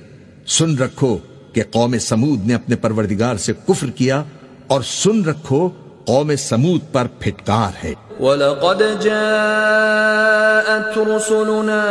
[0.47, 1.17] سن رکھو
[1.53, 4.23] کہ قوم سمود نے اپنے پروردگار سے کفر کیا
[4.67, 5.69] اور سن رکھو
[6.07, 11.85] قوم سمود پر پھٹکار ہے۔ وَلَقَدْ جَاءَتْ رُسُلُنَا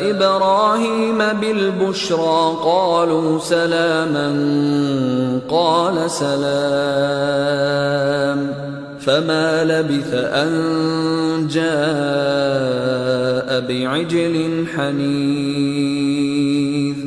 [0.00, 8.52] إِبْرَاهِيمَ البشرى قالوا سلاما قال سلام
[9.00, 17.04] فما لبث أن جاء بعجل حنيذ۔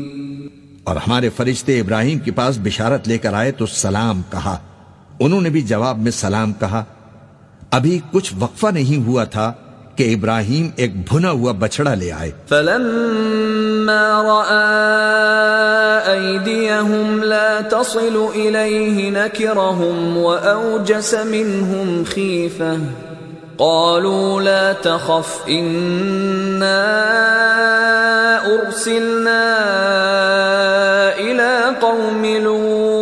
[0.83, 4.57] اور ہمارے فرشتے ابراہیم کے پاس بشارت لے کر آئے تو سلام کہا۔
[5.23, 6.83] انہوں نے بھی جواب میں سلام کہا،
[7.71, 9.53] ابھی کچھ وقفہ نہیں ہوا تھا
[9.95, 14.83] کہ ابراہیم ایک بھنا ہوا بچڑا لے آئے۔ فلما رأى
[16.19, 22.83] أيديهم لا تصل إليه نكرهم وأوجس منهم خيفة۔
[23.57, 26.85] قالوا لا تخف، إنا
[28.45, 29.59] أرسلنا
[31.17, 32.92] إلى قوم لوط۔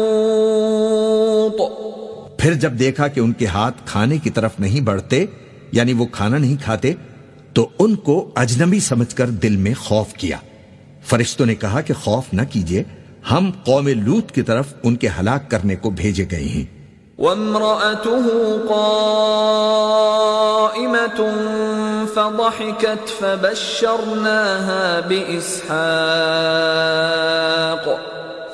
[2.41, 5.25] پھر جب دیکھا کہ ان کے ہاتھ کھانے کی طرف نہیں بڑھتے
[5.71, 6.93] یعنی وہ کھانا نہیں کھاتے،
[7.53, 10.37] تو ان کو اجنبی سمجھ کر دل میں خوف کیا۔
[11.05, 12.83] فرشتوں نے کہا کہ خوف نہ کیجیے
[13.31, 16.81] ہم قوم لوت کی طرف ان کے ہلاک کرنے کو بھیجے گئے ہیں۔
[17.17, 21.23] وامرأته قائمة
[22.13, 27.89] فضحكت فبشرناها بإسحاق۔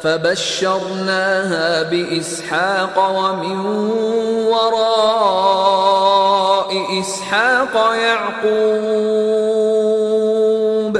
[0.07, 3.57] فبشرناها بإسحاق ومن
[4.47, 10.97] وراء إسحاق يعقوب.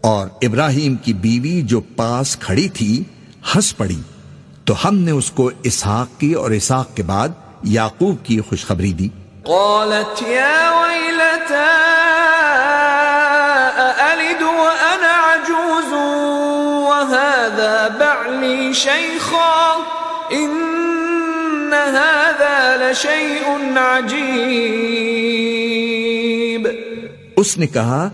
[0.00, 3.04] اور ابراہیم کی بیوی جو پاس کھڑی تھی
[3.54, 4.00] ہنس پڑی۔
[4.64, 7.28] تو ہم نے اس کو اسحاق کی اور اسحاق کے بعد
[7.62, 9.08] یعقوب کی خوشخبری دی۔
[9.42, 12.03] قالت يا ويلتى
[18.74, 19.78] شيخا
[20.32, 26.68] إن هذا لشيء عجيب.
[27.36, 28.10] اس نے کہا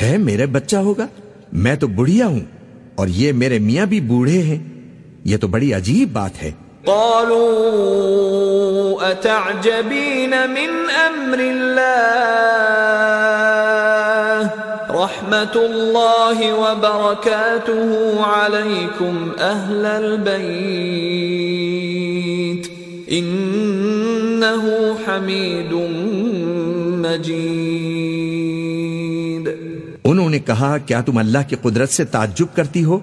[0.00, 1.06] ہے میرے بچہ ہوگا
[1.52, 2.40] میں تو بڑھیا ہوں
[2.94, 4.58] اور یہ میرے میاں بھی بوڑھے ہیں۔
[5.24, 6.50] یہ تو بڑی عجیب بات ہے۔
[6.84, 13.03] قالوا أتعجبين من أمر الله؟
[15.04, 22.70] رحمة الله وبركاته عليكم أهل البيت
[23.12, 24.68] إنه
[25.06, 25.72] حميد
[26.96, 29.48] مجيد
[30.04, 32.98] انہوں نے کہا، کیا تم اللہ کی قدرت سے تعجب کرتی ہو؟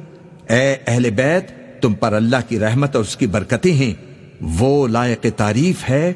[0.49, 3.93] اے اہل بیت، تم پر اللہ کی رحمت اور اس کی برکتیں ہیں۔
[4.41, 6.13] وہ لائق تعریف ہے،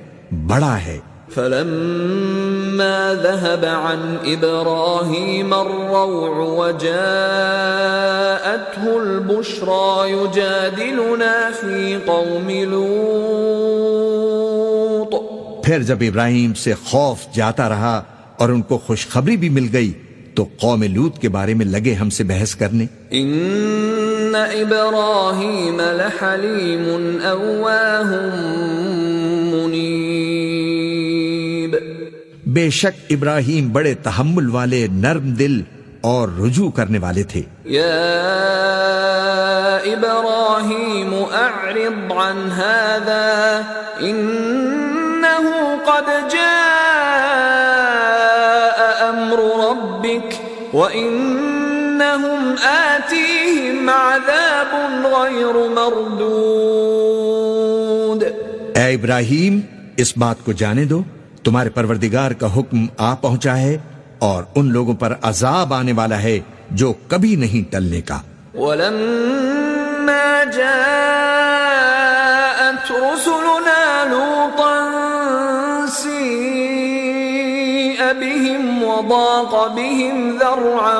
[0.48, 1.00] بڑا ہے۔
[1.36, 6.86] فلما ذهب عن إبراهيم الروع وجاءته
[8.98, 12.86] البشرى يجادلنا في قوم لوط.
[15.66, 18.04] پھر جب ابراہیم سے خوف جاتا رہا
[18.38, 19.94] اور ان کو خوشخبری بھی مل گئی
[20.36, 28.30] تو قوم لوط کے بارے میں لگے ہم سے بحث کرنے۔ إن ابراہیم لحلیم اواہم
[29.52, 30.14] منیم
[32.56, 35.62] بے شک ابراہیم بڑے تحمل والے نرم دل
[36.01, 38.01] اور رجوع کرنے والے تھے۔ يا
[39.86, 43.62] إبراهيم أعرض عن هذا
[44.01, 45.49] إنه
[45.86, 52.53] قد جاء أمر ربك وإنهم
[52.89, 58.24] آتيهم عذاب غير مردود۔
[58.78, 59.60] اے ابراہیم
[59.97, 61.03] اس بات کو جانے دو۔
[61.46, 63.78] تمہارے پروردگار کا حکم آ پہنچا ہے
[64.20, 66.39] اور ان لوگوں پر عذاب آنے والا ہے
[66.72, 68.20] جو کبھی نہیں ٹلنے کا۔
[68.56, 74.89] ولما جاءت رسلنا لوطا
[76.04, 81.00] سيء بهم وضاق بهم ذرعا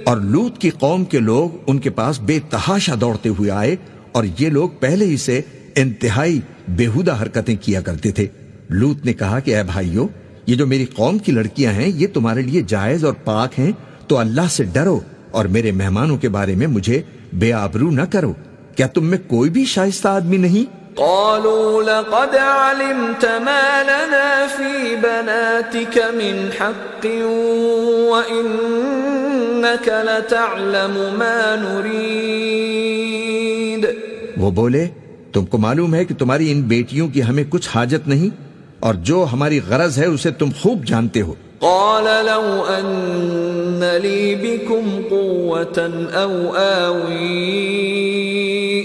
[0.05, 3.77] اور لوت کی قوم کے لوگ ان کے پاس بے تحاشا دوڑتے ہوئے آئے
[4.13, 5.41] اور یہ لوگ پہلے ہی سے
[5.77, 8.27] انتہائی بےحدہ حرکتیں کیا کرتے تھے۔
[8.69, 10.07] لوت نے کہا کہ اے بھائیو،
[10.47, 13.73] یہ جو میری قوم کی لڑکیاں ہیں، یہ تمہارے لیے جائز اور پاک ہیں،
[14.07, 15.01] تو اللہ سے ڈرو۔
[15.35, 18.33] اور میرے مہمانوں کے بارے میں مجھے بے آبرو نہ کرو۔
[18.77, 25.99] کیا تم میں کوئی بھی شائستہ آدمی نہیں؟ قالوا لقد علمت ما لنا في بناتك
[26.15, 27.07] من حق
[28.11, 33.87] وإنك لتعلم ما نريد۔
[34.37, 34.89] وہ بولے
[35.33, 38.29] تم کو معلوم ہے کہ تمہاری ان بیٹیوں کی ہمیں کچھ حاجت نہیں
[38.81, 41.35] اور جو ہماری غرض ہے اسے تم خوب جانتے ہو۔
[41.65, 47.45] قال لو أن لي بكم قوة أو آوي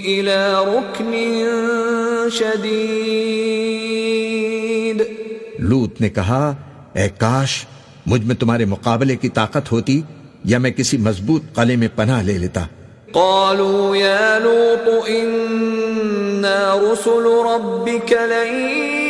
[0.06, 1.12] إلى ركن
[2.30, 5.02] شديد.
[5.58, 6.54] لوت نے کہا
[6.92, 7.66] اے کاش
[8.06, 10.00] مجھ میں تمہارے مقابلے کی طاقت ہوتی
[10.44, 12.66] یا میں کسی مضبوط قلعے میں پناہ لے لیتا۔
[13.12, 19.09] قالوا يا لوط إنا رسل ربك لن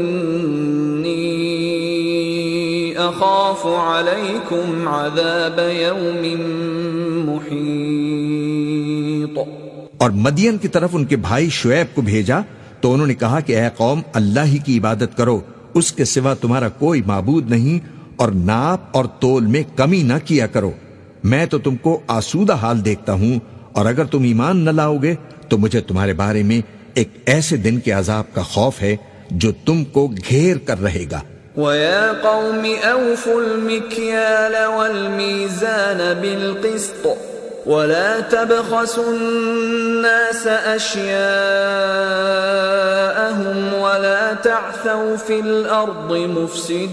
[3.61, 6.41] أخاف عليكم عذاب يوم
[7.29, 9.39] محيط.
[9.97, 12.39] اور مدین کی طرف ان کے بھائی شعیب کو بھیجا
[12.81, 15.39] تو انہوں نے کہا کہ اے قوم، اللہ ہی کی عبادت کرو،
[15.73, 20.47] اس کے سوا تمہارا کوئی معبود نہیں اور ناپ اور تول میں کمی نہ کیا
[20.47, 20.71] کرو۔
[21.23, 23.39] میں تو تم کو آسودہ حال دیکھتا ہوں
[23.71, 25.15] اور اگر تم ایمان نہ لاؤ گے
[25.49, 26.61] تو مجھے تمہارے بارے میں
[26.93, 28.95] ایک ایسے دن کے عذاب کا خوف ہے
[29.31, 31.21] جو تم کو گھیر کر رہے گا۔
[31.57, 37.07] وَيَا قَوْمِ أَوْفُوا الْمِكْيَالَ وَالْمِيزَانَ بِالْقِسْطِ
[37.65, 41.13] وَلَا تَبْخَسُوا النَّاسَ أَشْيَاءَهُمْ
[43.73, 46.85] وَلَا تَعْثَوْا فِي الْأَرْضِ مُفْسِدِينَ.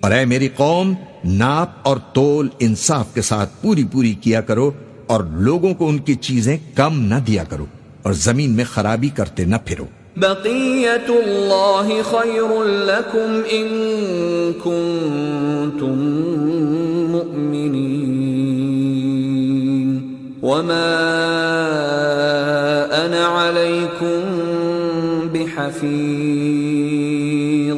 [0.00, 4.70] اور اے میری قوم ناپ اور تول انصاف کے ساتھ پوری پوری کیا کرو
[5.06, 7.66] اور لوگوں کو ان کی چیزیں کم نہ دیا کرو
[8.02, 9.86] اور زمین میں خرابی کرتے نہ پھرو۔
[10.16, 13.68] بقیت اللہ خیر لکم ان
[14.64, 15.98] کنتم
[17.10, 18.12] مؤمنین
[20.42, 20.98] وما
[22.92, 24.20] انا علیکم
[25.32, 27.76] بحفیظ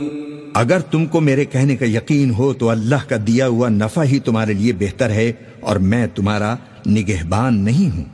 [0.54, 4.18] اگر تم کو میرے کہنے کا یقین ہو تو اللہ کا دیا ہوا نفع ہی
[4.18, 6.56] تمہارے لیے بہتر ہے اور میں تمہارا
[6.86, 8.13] نگہبان نہیں ہوں۔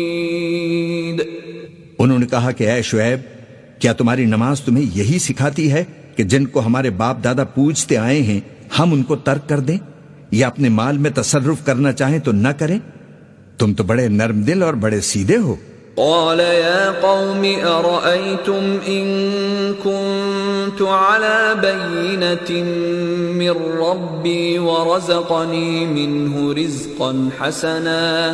[2.01, 3.19] انہوں نے کہا کہ اے شعیب،
[3.81, 5.83] کیا تمہاری نماز تمہیں یہی سکھاتی ہے
[6.15, 8.39] کہ جن کو ہمارے باپ دادا پوجتے آئے ہیں،
[8.79, 9.77] ہم ان کو ترک کر دیں؟
[10.31, 12.79] یا اپنے مال میں تصرف کرنا چاہیں تو نہ کریں؟
[13.57, 15.55] تم تو بڑے نرم دل اور بڑے سیدھے ہو۔
[15.95, 19.31] قال يا قوم، أرأيتم إن
[19.83, 22.63] كنت على بينة
[23.33, 28.33] من ربي ورزقني منه رزقا حسنا؟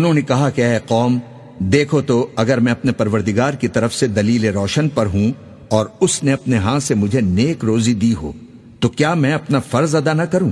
[0.00, 1.18] انہوں نے کہا کہ اے قوم،
[1.58, 5.32] دیکھو تو اگر میں اپنے پروردگار کی طرف سے دلیل روشن پر ہوں
[5.68, 8.32] اور اس نے اپنے ہاں سے مجھے نیک روزی دی ہو،
[8.80, 10.50] تو کیا میں اپنا فرض ادا نہ کروں؟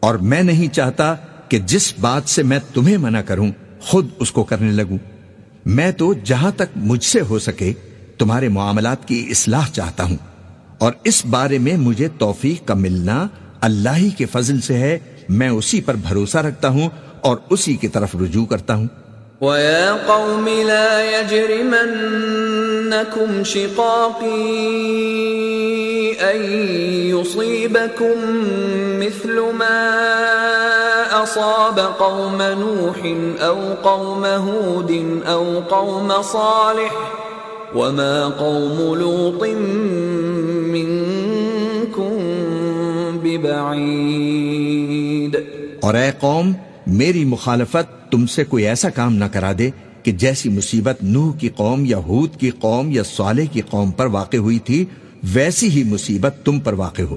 [0.00, 1.14] اور میں نہیں چاہتا
[1.48, 3.50] کہ جس بات سے میں تمہیں منع کروں،
[3.80, 4.98] خود اس کو کرنے لگوں۔
[5.66, 7.72] میں تو جہاں تک مجھ سے ہو سکے
[8.18, 10.16] تمہارے معاملات کی اصلاح چاہتا ہوں۔
[10.78, 13.26] اور اس بارے میں مجھے توفیق کا ملنا
[13.60, 14.98] اللہ ہی کے فضل سے ہے،
[15.28, 16.88] میں اسی پر بھروسہ رکھتا ہوں
[17.20, 18.86] اور اسی کی طرف رجوع کرتا ہوں
[19.40, 21.84] ويا قوم لا يجرمنكم
[23.44, 24.68] شقاقي
[26.30, 26.42] أن
[27.14, 28.16] يصيبكم
[29.00, 29.78] مثل ما
[31.22, 36.92] أصاب قوم نوح أو قوم هود أو قوم صالح
[37.74, 39.44] وما قوم لوط
[40.74, 42.18] منكم
[43.22, 45.36] ببعيد.
[45.80, 46.52] اور اے قوم
[46.88, 49.70] میری مخالفت تم سے کوئی ایسا کام نہ کرا دے
[50.02, 54.06] کہ جیسی مصیبت نوح کی قوم یا ہود کی قوم یا صالح کی قوم پر
[54.06, 54.84] واقع ہوئی تھی،
[55.32, 57.16] ویسی ہی مصیبت تم پر واقع ہو۔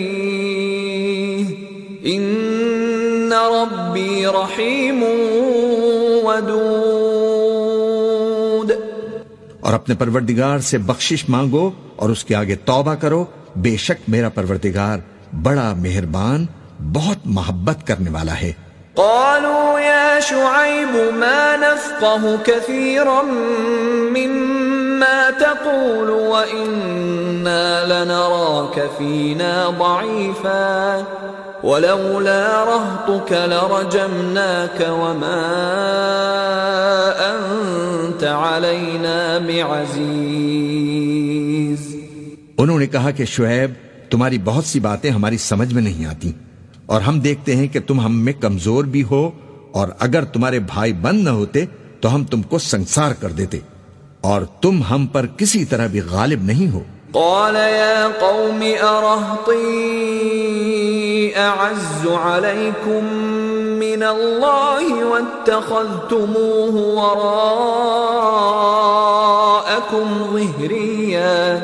[2.04, 5.02] إن ربي رحيم
[6.24, 6.71] ودود
[9.72, 13.24] اور اپنے پروردگار سے بخشش مانگو اور اس کے آگے توبہ کرو،
[13.56, 14.98] بے شک میرا پروردگار
[15.42, 16.46] بڑا مہربان،
[16.92, 18.52] بہت محبت کرنے والا ہے۔
[18.94, 23.22] قالوا يا شعيب ما نفقه كثيرا
[24.10, 30.98] مما تقول وإنا لنراك فينا ضعيفا۔
[31.64, 35.42] ولولا رهطك لرجمناك وما
[37.26, 40.90] أنت علينا بعزيز.
[42.58, 43.70] انہوں نے کہا کہ شعیب،
[44.10, 46.30] تمہاری بہت سی باتیں ہماری سمجھ میں نہیں آتی،
[46.86, 49.22] اور ہم دیکھتے ہیں کہ تم ہم میں کمزور بھی ہو،
[49.72, 51.64] اور اگر تمہارے بھائی بند نہ ہوتے،
[52.00, 53.58] تو ہم تم کو سنسار کر دیتے،
[54.20, 56.82] اور تم ہم پر کسی طرح بھی غالب نہیں ہو۔
[57.14, 59.62] قال يا قوم أرهطي
[61.36, 63.04] أعز عليكم
[63.78, 67.56] من الله واتخذتموه وراءكم
[70.32, 71.60] ظهريا.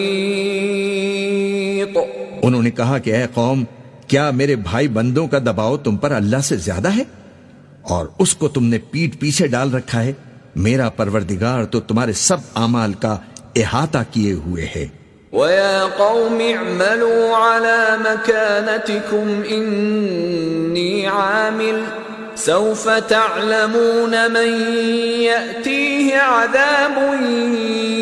[2.44, 3.64] انہوں نے کہا کہ اے قوم
[4.08, 7.04] کیا میرے بھائی بندوں کا دباؤ تم پر اللہ سے زیادہ ہے؟
[7.90, 10.14] اور اس کو تم نے پیٹ پیچھے ڈال رکھا ہے۔
[10.56, 13.18] میرا پروردگار تو تمہارے سب اعمال کا
[13.56, 14.88] احاطہ کیے ہوئے ہے۔
[15.34, 21.84] ويا قوم اعملوا على مكانتكم إني عامل۔
[22.38, 24.74] سوف تعلمون من
[25.22, 27.00] يأتيه عذاب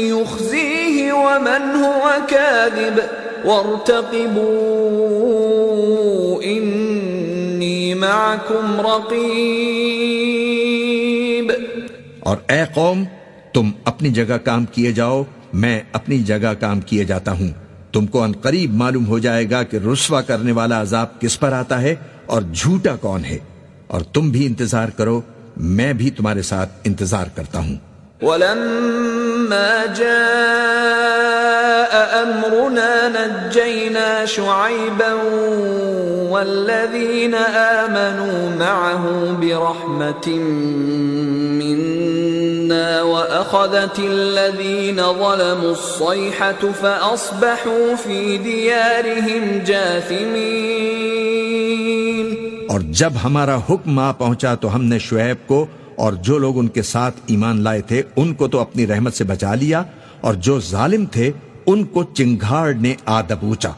[0.08, 3.00] يخزيه ومن هو كاذب۔
[3.46, 4.04] وارتقبوا
[6.44, 6.73] إني
[8.04, 11.52] معكم رقيب.
[12.20, 13.04] اور اے قوم
[13.54, 15.24] تم اپنی جگہ کام کیے جاؤ
[15.54, 17.48] میں اپنی جگہ کام کیے جاتا ہوں۔
[17.92, 21.52] تم کو ان قریب معلوم ہو جائے گا کہ رسوا کرنے والا عذاب کس پر
[21.52, 21.96] آتا ہے
[22.26, 23.38] اور جھوٹا کون ہے۔
[23.88, 25.22] اور تم بھی انتظار کرو
[25.58, 27.76] میں بھی تمہارے ساتھ انتظار کرتا ہوں۔
[28.22, 30.04] ولما فلما جاء
[32.24, 35.14] أمرنا نجينا شعيبا
[36.30, 40.28] والذين آمنوا معه برحمة
[41.60, 50.94] منا وأخذت الذين ظلموا الصيحة فأصبحوا في ديارهم جاثمين.
[52.70, 55.66] اور جب ہمارا حکم آ پہنچا تو ہم نے شعیب کو
[55.96, 59.24] اور جو لوگ ان کے ساتھ ایمان لائے تھے ان کو تو اپنی رحمت سے
[59.24, 59.84] بچا لیا
[60.22, 61.32] اور جو ظالم تھے
[61.66, 63.72] ان کو چنگھاڑ نے آدب اونچا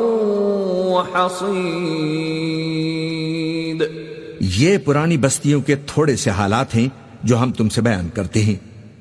[0.92, 3.82] وحصيد۔
[4.40, 6.88] یہ پرانی بستیوں کے تھوڑے سے حالات ہیں
[7.22, 8.56] جو ہم تم سے بیان کرتے ہیں۔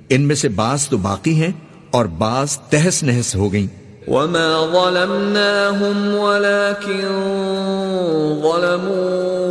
[0.10, 1.52] ان میں سے بعض تو باقی ہیں
[1.92, 7.06] اور بعض تہس نہس ہو گئیں۔ وما ظلمناهم ولكن
[8.42, 9.50] ظلموا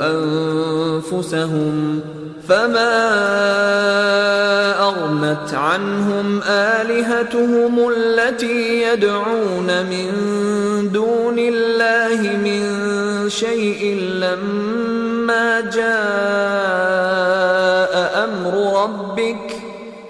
[0.00, 2.00] أنفسهم
[2.48, 3.00] فما
[4.80, 10.10] أغنت عنهم آلهتهم التي يدعون من
[10.92, 12.62] دون الله من
[13.28, 15.90] شيء لما جاء
[18.24, 19.49] أمر ربك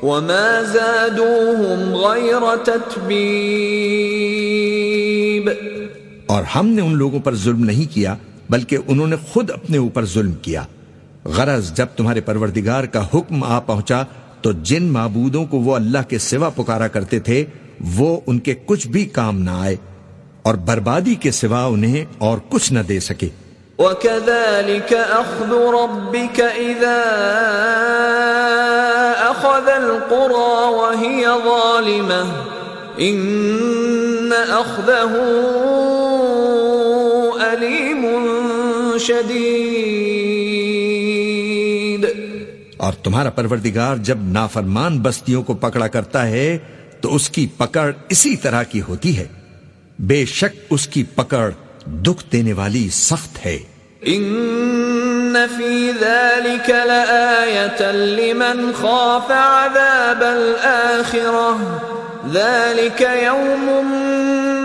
[0.03, 5.51] وما زادوهم غير تتبيب۔
[6.27, 8.17] اور ہم نے ان لوگوں پر ظلم نہیں کیا،
[8.51, 10.63] بلکہ انہوں نے خود اپنے اوپر ظلم کیا۔
[11.25, 14.03] غرض جب تمہارے پروردگار کا حکم آ پہنچا،
[14.43, 17.45] تو جن معبودوں کو وہ اللہ کے سوا پکارا کرتے تھے،
[17.97, 19.77] وہ ان کے کچھ بھی کام نہ آئے،
[20.43, 23.29] اور بربادی کے سوا انہیں اور کچھ نہ دے سکے۔
[23.81, 27.01] وكذلك أخذ ربك إذا
[29.31, 32.25] أخذ القرى وهي ظالمة
[32.99, 35.15] إن أخذه
[37.41, 38.07] أليم
[38.99, 39.81] شديد
[42.77, 46.59] اور تمہارا پروردگار جب نافرمان بستیوں کو پکڑا کرتا ہے،
[47.01, 49.27] تو اس کی پکڑ اسی طرح کی ہوتی ہے۔
[49.99, 51.51] بے شک اس کی پکڑ
[51.87, 53.59] دکھ دینے والی سخت ہے۔
[54.09, 61.79] إن في ذلك لآية لمن خاف عذاب الآخرة.
[62.33, 63.71] ذلك يوم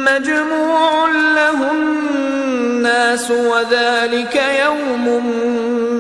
[0.06, 5.30] مجموع له الناس وذلك يوم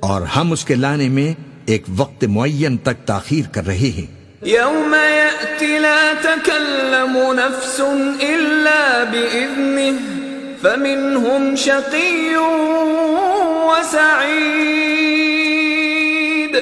[0.01, 1.35] اور ہم اس کے لانے میں
[1.67, 7.81] ایک وقت معین تک تاخیر کر رہے ہیں۔ يوم يأتي لا تكلم نفس
[8.21, 9.97] إلا بإذنه
[10.63, 12.35] فمنهم شقي
[13.71, 16.57] وسعيد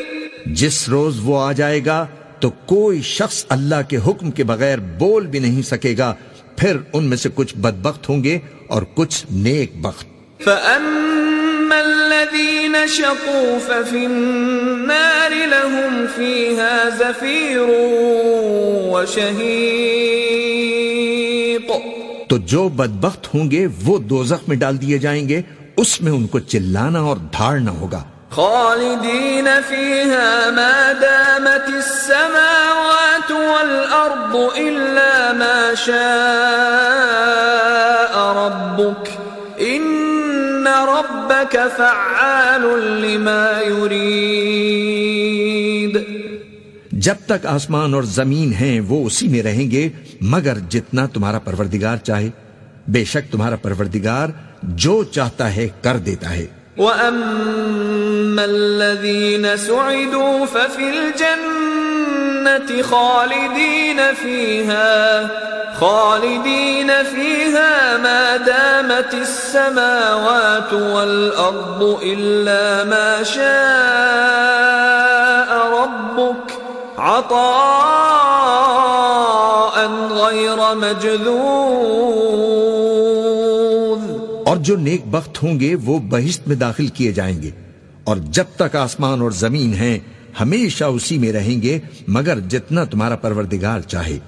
[0.46, 2.06] جس روز وہ آ جائے گا
[2.40, 6.14] تو کوئی شخص اللہ کے حکم کے بغیر بول بھی نہیں سکے گا۔
[6.56, 10.06] پھر ان میں سے کچھ بدبخت ہوں گے اور کچھ نیک بخت۔
[10.42, 17.68] فأما الذين شقوا ففي النار لهم فيها زفير
[18.94, 21.72] وشهيق۔
[22.28, 25.42] تو جو بدبخت ہوں گے وہ دوزخ میں ڈال دیے جائیں گے
[25.80, 35.32] اس میں ان کو چلانا اور دھاڑنا ہوگا۔ خالدين فيها ما دامت السماوات والأرض إلا
[35.32, 35.96] ما شاء
[38.40, 39.04] ربك
[39.60, 42.64] إن ربك فعال
[43.04, 44.08] لما يريد
[46.92, 49.88] جب تک آسمان اور زمین ہیں وہ اسی میں رہیں گے
[50.20, 52.30] مگر جتنا تمہارا پروردگار چاہے۔
[52.92, 54.28] بے شک تمہارا پروردگار
[54.82, 56.46] جو چاہتا ہے کر دیتا ہے
[56.78, 65.28] وأما الذين سعدوا ففي الجنة خالدين فيها
[65.80, 74.68] خالدين فيها ما دامت السماوات والأرض إلا ما شاء
[75.74, 76.46] ربك
[76.98, 77.88] عطاء
[80.12, 81.98] غير مجذوذ.
[82.68, 82.77] اور
[84.58, 87.50] جو نیک بخت ہوں گے وہ بہشت میں داخل کیے جائیں گے۔
[88.04, 89.98] اور جب تک آسمان اور زمین ہیں،
[90.40, 91.78] ہمیشہ اسی میں رہیں گے،
[92.08, 94.18] مگر جتنا تمہارا پروردگار چاہے۔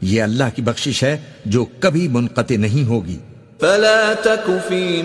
[0.00, 3.18] یہ اللہ کی بخشش ہے جو کبھی منقطع نہیں ہوگی۔
[3.60, 5.02] فلا تک فی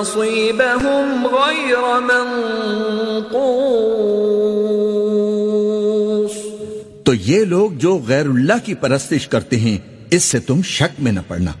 [0.00, 3.50] نصيبهم غير منقوص.
[7.04, 9.78] تو یہ لوگ جو غیر اللہ کی پرستش کرتے ہیں،
[10.10, 11.52] اس سے تم شک میں نہ پڑنا۔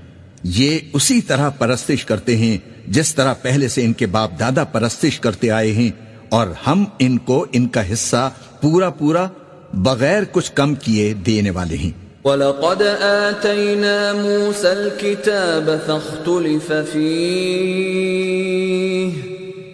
[0.44, 5.20] یہ اسی طرح پرستش کرتے ہیں، جس طرح پہلے سے ان کے باپ دادا پرستش
[5.20, 5.90] کرتے آئے ہیں،
[6.28, 8.30] اور ہم ان کو ان کا حصہ
[8.60, 9.26] پورا پورا
[9.74, 17.90] بغیر کچھ کم کیے دینے والے ہیں۔ وَلَقَدْ آتَيْنَا مُوسَى الْكِتَابَ فَاخْتُلِفَ فِيهِ.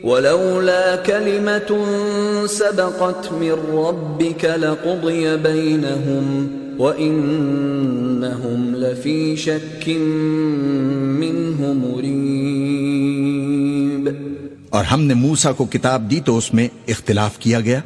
[0.04, 1.84] وَلَوْلَا كَلِمَةٌ
[2.46, 6.46] سَبَقَتْ مِنْ رَبِّكَ لَقُضِيَ بَيْنَهُمْ
[6.78, 9.88] وَإِنَّهُمْ لَفِي شَكٍّ
[11.18, 12.16] مِّنْهُ مُرِيبٍ.
[14.68, 17.80] اور ہم نے موسا کو کتاب دی تو اس میں اختلاف کیا گیا؟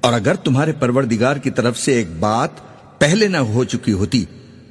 [0.00, 2.50] اور اگر تمہارے پروردگار کی طرف سے ایک بات
[2.98, 4.24] پہلے نہ ہو چکی ہوتی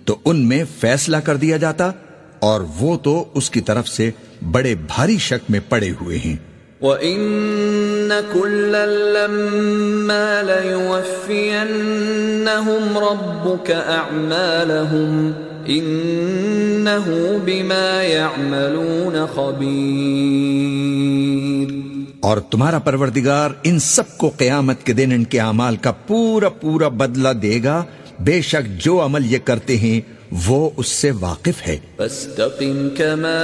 [0.06, 1.92] تو ان میں فیصلہ کر دیا جاتا
[2.40, 4.12] اور وہ تو اس کی طرف سے
[4.52, 6.36] بڑے بھاری شک میں پڑے ہوئے ہیں۔
[6.82, 15.32] وَإِنَّ كُلًّا لَمَّا لَيُوَفِّيَنَّهُمْ رَبُّكَ أَعْمَالَهُمْ
[15.66, 17.12] إِنَّهُ
[17.46, 25.76] بِمَا يَعْمَلُونَ خَبِيرٌ۔ اور تمہارا پروردگار ان سب کو قیامت کے دن ان کے اعمال
[25.76, 27.84] کا پورا پورا بدلہ دے گا۔
[28.20, 30.16] بے شک جو عمل یہ کرتے ہیں
[30.47, 33.41] وہ اس سے واقف ہے۔ فاستقم كما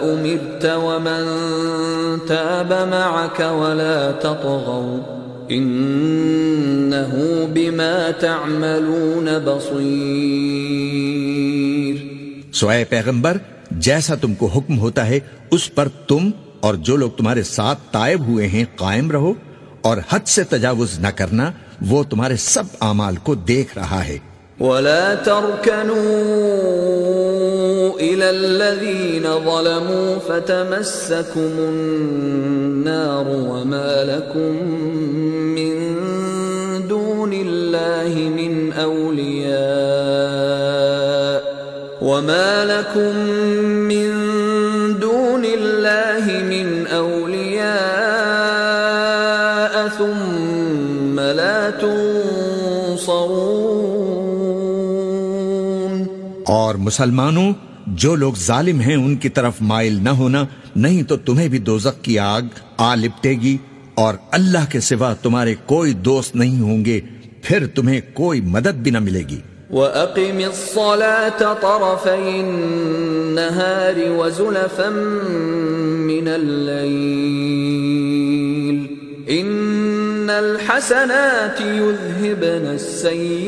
[0.00, 1.46] أمرت ومن
[2.26, 5.16] تاب معك ولا تطغوا
[5.50, 7.18] إنه
[7.52, 11.94] بما تعملون بصير۔
[12.52, 13.36] سو اے پیغمبر
[13.70, 15.20] جیسا تم کو حکم ہوتا ہے
[15.50, 16.30] اس پر تم
[16.60, 19.32] اور جو لوگ تمہارے ساتھ تائب ہوئے ہیں قائم رہو
[19.82, 21.50] اور حد سے تجاوز نہ کرنا۔
[21.88, 24.18] وہ تمہارے سب اعمال کو دیکھ رہا ہے
[24.60, 26.00] ولا تركنوا
[28.00, 34.52] إلى الذين ظلموا فتمسكم النار وما لكم
[35.56, 35.74] من
[36.88, 39.60] دون الله من أولياء
[42.02, 43.59] وما لكم من
[56.50, 57.52] اور مسلمانوں،
[57.86, 60.44] جو لوگ ظالم ہیں، ان کی طرف مائل نہ ہونا،
[60.76, 62.42] نہیں تو تمہیں بھی دوزخ کی آگ
[62.76, 63.56] آ لپٹے گی
[63.94, 67.00] اور اللہ کے سوا تمہارے کوئی دوست نہیں ہوں گے،
[67.42, 69.40] پھر تمہیں کوئی مدد بھی نہ ملے گی۔
[69.70, 71.28] وَأَقِمِ الصَّلَاةَ
[71.60, 74.90] طَرَفَيِ النَّهَارِ وَزُلَفًا
[76.10, 76.90] مِّنَ اللَّيْلِ
[79.28, 83.40] إِنَّ الْحَسَنَاتِ يُذْهِبْنَ السَّيِّئَاتِ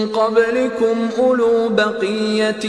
[0.06, 2.64] قبلكم أولو بقية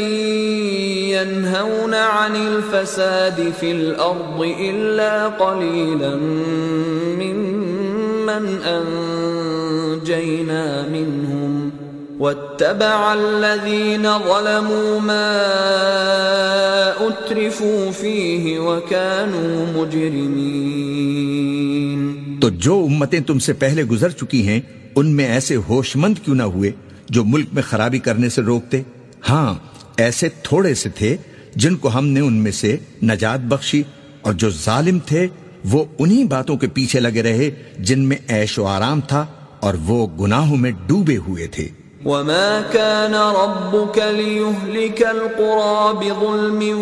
[1.15, 6.15] ينهون عن الفساد في الأرض إلا قليلا
[7.23, 8.45] ممن
[8.77, 11.86] أنجينا منهم
[12.19, 15.29] واتبع الذين ظلموا ما
[16.99, 20.39] أترفوا فيه وكانوا مجرمين.
[22.41, 24.61] تو جو امتیں تم سے پہلے گزر چکی ہیں،
[24.95, 26.71] ان میں ایسے ہوش مند کیوں نہ ہوئے
[27.09, 28.81] جو ملک میں خرابی کرنے سے روکتے؟
[29.29, 29.55] ہاں
[29.97, 31.17] ایسے تھوڑے سے تھے
[31.55, 33.83] جن کو ہم نے ان میں سے نجات بخشی،
[34.21, 35.27] اور جو ظالم تھے،
[35.65, 37.49] وہ انہی باتوں کے پیچھے لگے رہے
[37.79, 39.25] جن میں عیش و آرام تھا
[39.59, 41.67] اور وہ گناہوں میں ڈوبے ہوئے تھے۔
[42.07, 46.81] وما كان ربك ليهلك القرى بظلم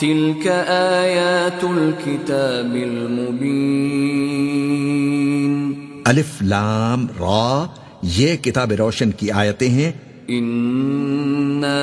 [0.00, 5.72] تلك آیات الكتاب المبین۔
[6.04, 7.66] الف لام را
[8.02, 9.92] یہ کتاب روشن کی آیتیں ہیں۔
[10.30, 11.80] إنا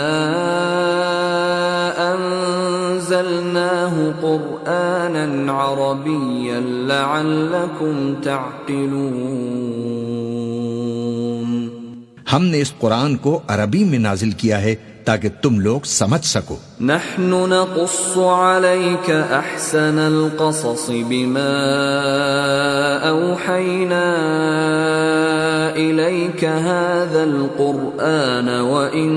[2.15, 9.21] أنزلناه قرآنا عربيا لعلكم تعقلون
[12.33, 16.55] ہم نے اس قرآن کو عربی میں نازل کیا ہے تاکہ تم لوگ سمجھ سکو۔
[16.81, 21.53] نحن نقص عليك أحسن القصص بما
[23.09, 24.11] أوحينا
[25.75, 29.11] اليك هذا القران وان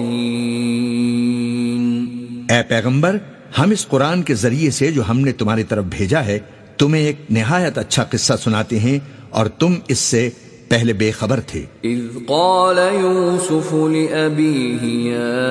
[2.49, 3.17] اے پیغمبر،
[3.59, 6.39] ہم اس قرآن کے ذریعے سے جو ہم نے تمہاری طرف بھیجا ہے،
[6.77, 8.99] تمہیں ایک نہایت اچھا قصہ سناتے ہیں
[9.29, 10.29] اور تم اس سے
[10.69, 15.41] پہلے بے خبر تھے۔ اذ قال يوسف لأبيه يا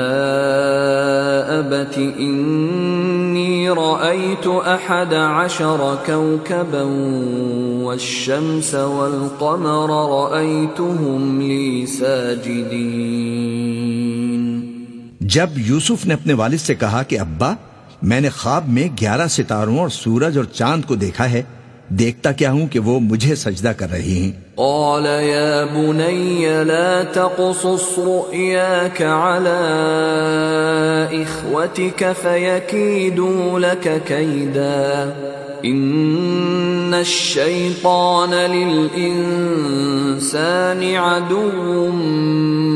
[1.58, 6.82] أبت إني رأيت أحد عشر كوكبا
[7.84, 13.24] والشمس والقمر رأيتهم لي ساجدين
[15.20, 17.54] جب یوسف نے اپنے والد سے کہا کہ ابا
[18.02, 21.42] میں نے خواب میں گیارہ ستاروں اور سورج اور چاند کو دیکھا ہے
[21.88, 27.98] دیکھتا کیا ہوں کہ وہ مجھے سجدہ کر رہی ہیں۔ قال يا بني لا تقصص
[27.98, 29.58] رؤياك على
[31.12, 35.12] إخوتك فيكيدوا لك كيدا.
[35.64, 41.90] إن الشيطان للإنسان عدو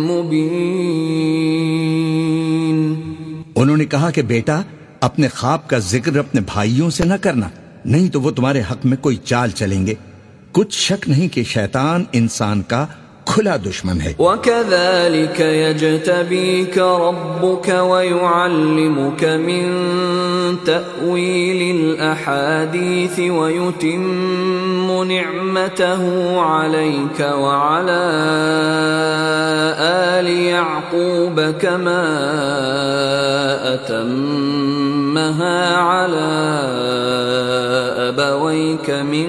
[0.09, 2.95] مبين.
[3.57, 4.63] انہوں نے کہا کہ بیٹا،
[5.01, 7.49] اپنے خواب کا ذکر اپنے بھائیوں سے نہ کرنا،
[7.85, 9.95] نہیں تو وہ تمہارے حق میں کوئی چال چلیں گے۔
[10.59, 12.85] کچھ شک نہیں کہ شیطان انسان کا
[13.27, 19.67] کھلا دشمن ہے وكذلك يجتبيك ربك ويعلمك من
[20.67, 28.03] تأويل الأحاديث ويتم نعمته عليك وعلى
[30.19, 32.05] آل يعقوب كما
[33.75, 36.59] أتم أَتَمَّهَا عَلَى
[38.09, 39.29] أَبَوَيْكَ مِن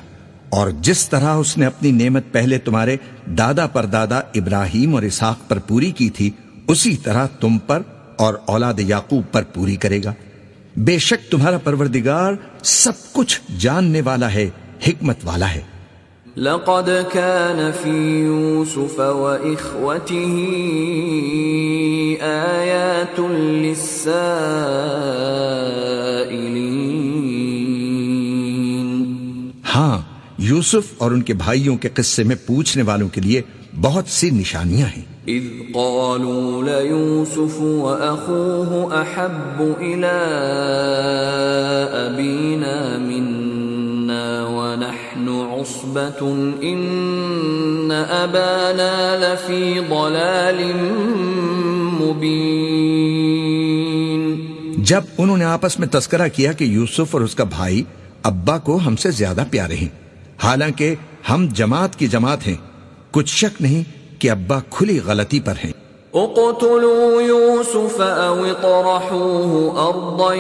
[0.56, 5.49] اور جس طرح اس نے اپنی نعمت پہلے تمہارے دادا پر دادا ابراہیم اور اسحاق
[5.49, 6.30] پر پوری کی تھی
[6.68, 7.82] اسی طرح تم پر
[8.15, 10.14] اور اولاد یعقوب پر پوری کرے گا۔
[10.76, 12.34] بے شک تمہارا پروردگار
[12.64, 14.49] سب کچھ جاننے والا ہے
[14.88, 15.61] حکمت والا ہے۔
[16.38, 20.36] لقد كان في يوسف وإخوته
[22.22, 24.15] آيات للسائلين.
[29.76, 30.02] ہاں
[30.38, 33.41] یوسف اور ان کے بھائیوں کے قصے میں پوچھنے والوں کے لیے
[33.82, 40.18] بہت سی نشانیاں ہیں۔ إذ قالوا ليوسف وأخوه أحب إلى
[41.91, 46.28] أبينا منا ونحن عصبة
[46.62, 50.74] إن أبانا لفي ضلال
[52.02, 52.76] مبين۔
[54.78, 57.84] جب انہوں نے آپس میں تذکرہ کیا کہ یوسف اور اس کا بھائی
[58.24, 60.05] ابا کو ہم سے زیادہ پیارے ہیں۔
[60.44, 60.95] حالانکہ
[61.30, 62.56] ہم جماعت کی جماعت ہیں۔
[63.12, 63.84] کچھ شک نہیں
[64.22, 65.72] کہ ابا کھلی غلطی پر ہیں۔
[66.14, 70.34] اقتلوا يوسف او اطرحوه ارضا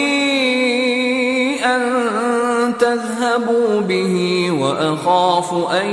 [1.65, 1.81] أن
[2.79, 4.15] تذهبوا به
[4.51, 5.85] وأخاف أن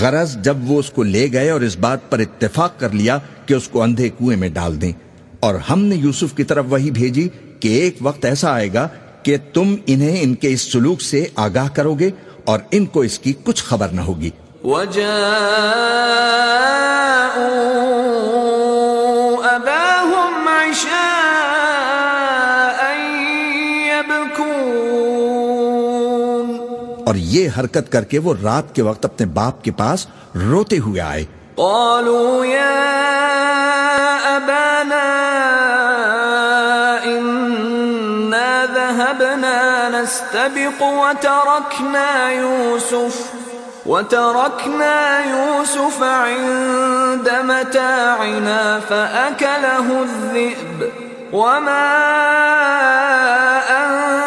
[0.00, 3.54] غرض جب وہ اس کو لے گئے اور اس بات پر اتفاق کر لیا کہ
[3.54, 4.92] اس کو اندھے کنویں میں ڈال دیں۔
[5.40, 7.28] اور ہم نے یوسف کی طرف وہی بھیجی
[7.60, 8.88] کہ ایک وقت ایسا آئے گا
[9.22, 12.10] کہ تم انہیں ان کے اس سلوک سے آگاہ کرو گے
[12.44, 14.30] اور ان کو اس کی کچھ خبر نہ ہوگی۔
[14.64, 15.38] وجاءوا
[19.56, 21.07] أباهم عشاء
[27.08, 30.06] اور یہ حرکت کر کے وہ رات کے وقت اپنے باپ کے پاس
[30.50, 31.24] روتے ہوئے آئے
[31.58, 32.74] قالوا يا
[34.36, 35.08] أبانا
[37.04, 43.32] إنا ذهبنا نستبق وتركنا يوسف
[43.86, 50.92] وتركنا يوسف عند متاعنا فأكله الذئب
[51.32, 51.88] وما
[53.70, 54.17] أن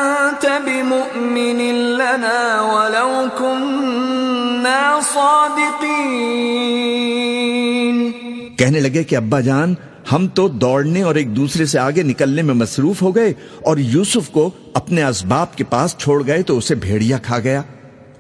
[2.12, 8.12] لنا ولو كنا صادقين.
[8.58, 9.76] کہنے لگے کہ ابا جان
[10.12, 13.34] ہم تو دوڑنے اور ایک دوسرے سے آگے نکلنے میں مصروف ہو گئے
[13.64, 17.62] اور یوسف کو اپنے اسباب کے پاس چھوڑ گئے تو اسے بھیڑیا کھا گیا۔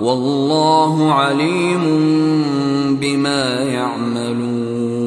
[0.00, 2.02] والله عليم
[3.00, 5.01] بما يعملون۔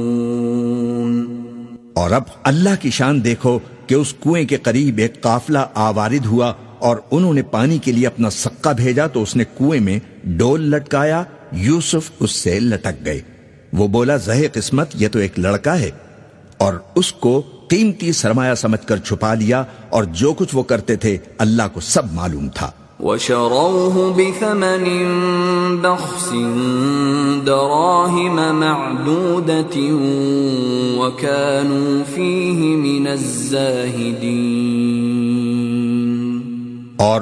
[1.96, 6.54] اور اب اللہ کی شان دیکھو کہ اس کنویں کے قریب ایک قافلہ آوارد ہوا
[6.80, 10.62] اور انہوں نے پانی کے لیے اپنا سکہ بھیجا تو اس نے کنویں میں ڈول
[10.62, 13.22] لٹکایا، یوسف اس سے لٹک گئے۔
[13.74, 15.92] وہ بولا زہ قسمت، یہ تو ایک لڑکا ہے۔
[16.58, 21.18] اور اس کو قیمتی سرمایہ سمجھ کر چھپا لیا اور جو کچھ وہ کرتے تھے،
[21.38, 24.86] اللہ کو سب معلوم تھا۔ وشروه بثمن
[25.82, 26.30] بخس
[27.46, 29.80] دراهم معدودة
[30.98, 34.56] وكانوا فيه من الزاهدين.
[36.98, 37.22] اور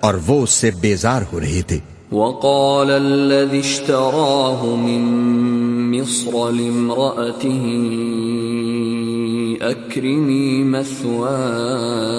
[0.00, 1.78] اور وہ اس سے بیزار ہو رہے تھے۔
[2.12, 5.02] وقال الذي اشتراه من
[5.90, 7.64] مصر لامرأته
[9.62, 12.14] أكرمي مثواه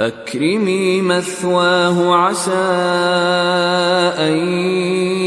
[0.00, 2.52] أكرمي مثواه عسى
[4.18, 4.38] أن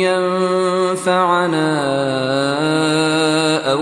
[0.06, 1.70] ينفعنا
[3.72, 3.82] أو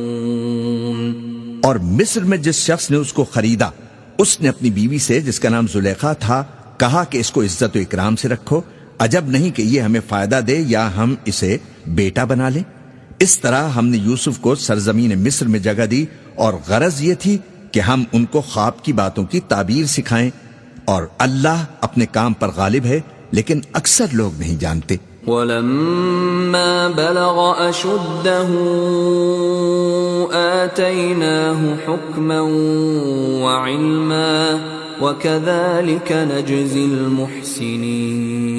[1.61, 3.69] اور مصر میں جس شخص نے اس کو خریدا،
[4.17, 6.43] اس نے اپنی بیوی سے، جس کا نام زلیخا تھا،
[6.77, 8.61] کہا کہ اس کو عزت و اکرام سے رکھو،
[8.99, 11.57] عجب نہیں کہ یہ ہمیں فائدہ دے یا ہم اسے
[11.87, 12.63] بیٹا بنا لیں۔
[13.19, 16.05] اس طرح ہم نے یوسف کو سرزمین مصر میں جگہ دی
[16.35, 17.37] اور غرض یہ تھی
[17.71, 20.29] کہ ہم ان کو خواب کی باتوں کی تعبیر سکھائیں۔
[20.85, 22.99] اور اللہ اپنے کام پر غالب ہے،
[23.31, 24.95] لیکن اکثر لوگ نہیں جانتے۔
[25.27, 28.49] ولما بلغ أشده
[30.33, 32.41] آتيناه حكما
[33.43, 34.59] وعلما
[35.01, 38.51] وكذلك نجزي المحسنين.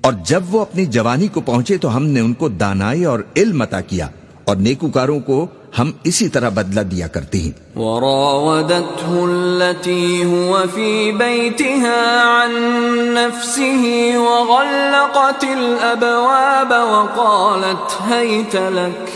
[0.00, 3.62] اور جب وہ اپنی جوانی کو پہنچے تو ہم نے ان کو دانائی اور علم
[3.62, 4.08] عطا کیا
[4.44, 5.46] اور نیکوکاروں کو
[5.78, 12.52] ہم اسی طرح بدلہ دیا کرتے ہیں وراودته التي هو في بيتها عن
[13.14, 13.82] نفسه
[14.18, 19.08] وغلقت الأبواب وقالت هيت لك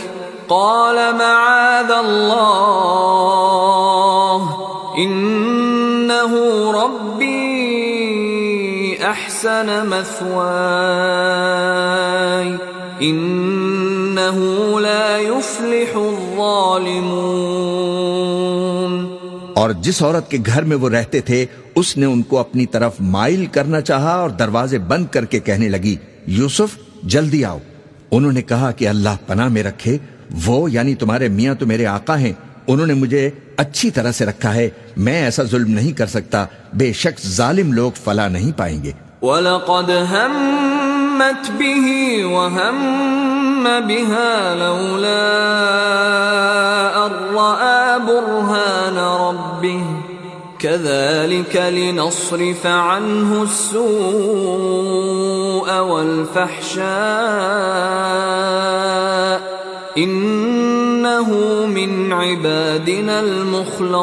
[0.49, 2.81] قال معاذ الله
[4.97, 6.31] إنه
[6.71, 7.39] ربي
[9.11, 10.61] أحسن مثواي
[13.01, 14.37] إنه
[14.79, 16.30] لا يفلح الظالمون.
[19.53, 21.45] اور جس عورت کے گھر میں وہ رہتے تھے
[21.75, 25.69] اس نے ان کو اپنی طرف مائل کرنا چاہا اور دروازے بند کر کے کہنے
[25.69, 25.95] لگی
[26.27, 27.57] یوسف جلدی آؤ.
[28.11, 29.97] انہوں نے کہا کہ اللہ پناہ میں رکھے
[30.45, 32.33] وہ یعنی تمہارے میاں تو میرے آقا ہیں
[32.67, 36.93] انہوں نے مجھے اچھی طرح سے رکھا ہے میں ایسا ظلم نہیں کر سکتا بے
[36.93, 38.91] شک ظالم لوگ فلا نہیں پائیں گے۔
[39.21, 39.89] ولقد
[41.11, 42.87] همت به وهم
[43.63, 45.27] بها لولا
[46.95, 49.83] أن رأى برهان ربه.
[50.57, 53.91] كذلك لنصرف عنه السوء
[55.81, 56.81] والفحشاء.
[59.97, 61.29] إنه
[61.67, 64.01] من عبادنا المخلصين.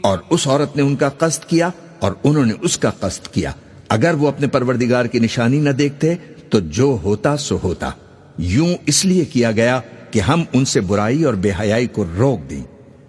[0.00, 1.70] اور اس عورت نے ان کا قصد کیا
[2.00, 3.52] اور انہوں نے اس کا قصد کیا۔
[3.94, 6.14] اگر وہ اپنے پروردگار کی نشانی نہ دیکھتے،
[6.50, 7.90] تو جو ہوتا سو ہوتا۔
[8.38, 9.80] یوں اس لیے کیا گیا
[10.10, 12.62] کہ ہم ان سے برائی اور بے حیائی کو روک دیں۔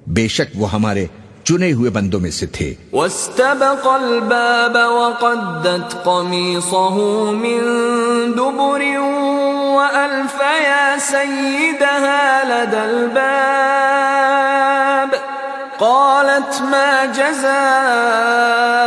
[0.08, 1.06] بے شک وہ ہمارے
[1.44, 7.02] چنے ہوئے بندوں میں سے تھے۔ واستبق الباب وقدت قميصه
[7.32, 7.60] من
[8.38, 8.82] دبر
[9.76, 13.36] وألف يا سيدها لدى الباب
[15.80, 18.85] قالت ما جزاء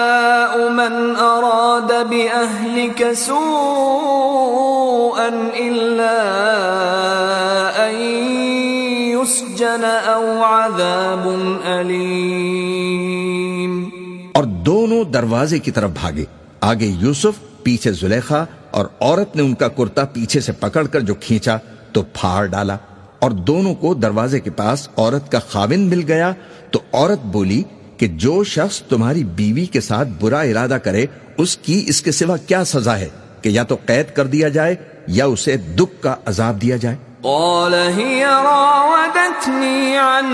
[2.05, 3.59] بأهلك سوءا
[5.59, 6.16] إلا
[7.77, 7.95] أن
[9.15, 11.29] يسجن أو عذاب
[11.66, 13.85] أليم.
[14.35, 16.25] اور دونوں دروازے کی طرف بھاگے۔
[16.61, 21.15] آگے یوسف، پیچھے زلیخا اور عورت نے ان کا کرتا پیچھے سے پکڑ کر جو
[21.15, 21.57] کھینچا
[21.93, 22.77] تو پھاڑ ڈالا۔
[23.19, 26.33] اور دونوں کو دروازے کے پاس عورت کا خاوند مل گیا
[26.70, 27.62] تو عورت بولی
[27.97, 31.07] کہ جو شخص تمہاری بیوی کے ساتھ برا ارادہ کرے
[31.43, 33.09] اس کی اس کے سوا کیا سزا ہے
[33.43, 34.74] کہ یا تو قید کر دیا جائے
[35.16, 40.27] یا اسے دکھ کا عذاب دیا جائے؟ قال هي راودتني عن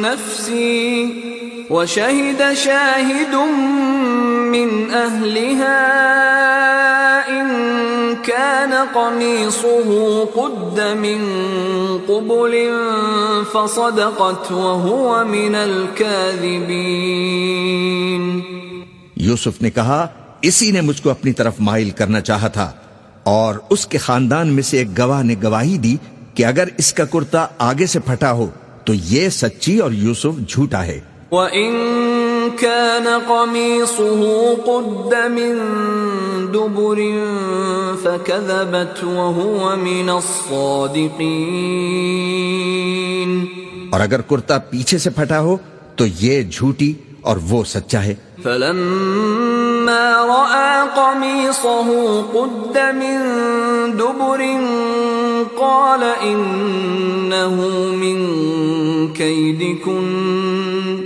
[0.00, 1.12] نفسي
[1.70, 3.34] وشهد شاهد
[4.54, 5.80] من أهلها
[7.30, 7.46] إن
[8.16, 11.20] كان قميصه قد من
[12.08, 12.72] قبل
[13.54, 16.66] فصدقت وهو من الكاذبين.
[19.16, 20.06] یوسف نے کہا
[20.42, 22.72] اسی نے مجھ کو اپنی طرف مائل کرنا چاہا تھا
[23.22, 25.96] اور اس کے خاندان میں سے ایک گواہ نے گواہی دی
[26.34, 28.50] کہ اگر اس کا کرتا آگے سے پھٹا ہو
[28.84, 31.72] تو یہ سچی اور یوسف جھوٹا ہے۔ وَإِن
[32.60, 34.26] كَانَ قَمِيصُهُ
[34.64, 35.58] قُدَّ مِن
[36.54, 37.02] دُبُرٍ
[38.02, 41.26] فَكَذَبَتْ وَهُوَ مِنَ الصَّادِقِينَ۔
[43.90, 45.56] اور اگر کرتا پیچھے سے پھٹا ہو
[45.96, 46.92] تو یہ جھوٹی
[47.26, 51.92] اور وہ سچا ہے۔ فَلَمَّا رَأَى قَمِيصَهُ
[52.32, 53.18] قُدَّ مِن
[53.98, 54.40] دُبُرٍ
[55.58, 58.26] قَالَ إِنَّهُ مِن
[59.14, 61.04] كيدكن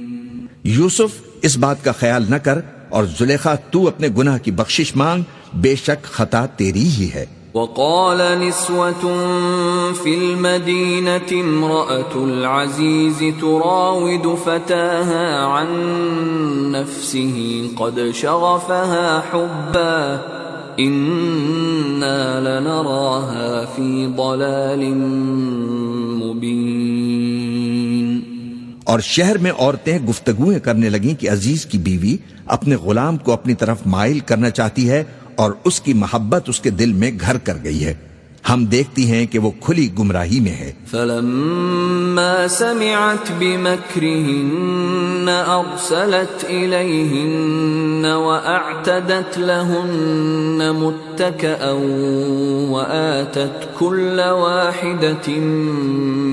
[0.65, 5.23] یوسف اس بات کا خیال نہ کر اور زلیخا تو اپنے گناہ کی بخشش مانگ
[5.55, 9.03] بے شک خطا تیری ہی ہے۔ وقال نسوة
[9.93, 15.69] في المدينة امرأة العزيز تراود فتاها عن
[16.73, 20.23] نفسه قد شغفها حبا
[20.79, 24.95] إنا لنراها في ضلال
[26.19, 27.13] مبين
[28.85, 32.17] اور شہر میں عورتیں گفتگویں کرنے لگیں کہ عزیز کی بیوی
[32.47, 35.03] اپنے غلام کو اپنی طرف مائل کرنا چاہتی ہے
[35.37, 37.95] اور اس کی محبت اس کے دل میں گھر کر گئی ہے۔
[38.51, 49.39] ہم دیکھتی ہیں کہ وہ کھلی گمراہی میں ہے۔ فلما سمعت بمكرهن أرسلت إليهن وأعتدت
[49.39, 51.65] لهن متكأ
[52.71, 55.33] وآتت كل واحدة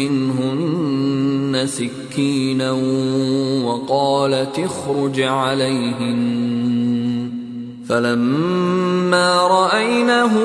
[0.01, 2.71] منهن سكينا
[3.63, 6.49] وقالت اخرج عليهن
[7.89, 10.39] فلما رأينه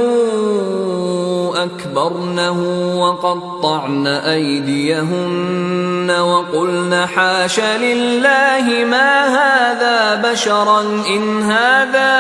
[1.55, 2.61] أكبرنه
[3.01, 10.81] وقطعن أيديهن وقلن حاش لله ما هذا بشرا
[11.17, 12.15] إن هذا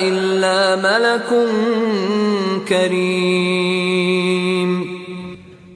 [0.00, 1.28] إلا ملك
[2.68, 4.20] كريم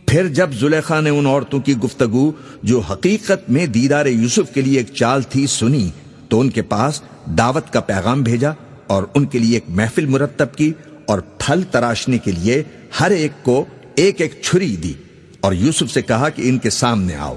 [0.06, 2.30] پھر جب زلیخا نے ان عورتوں کی گفتگو
[2.62, 5.88] جو حقیقت میں دیدار یوسف کے لیے ایک چال تھی سنی
[6.28, 7.02] تو ان کے پاس
[7.38, 8.50] دعوت کا پیغام بھیجا
[8.86, 10.72] اور ان کے لیے ایک محفل مرتب کی
[11.06, 12.62] اور پھل تراشنے کے لیے
[13.00, 13.64] ہر ایک کو
[13.94, 14.92] ایک ایک چھری دی
[15.40, 17.34] اور یوسف سے کہا کہ ان کے سامنے آؤ۔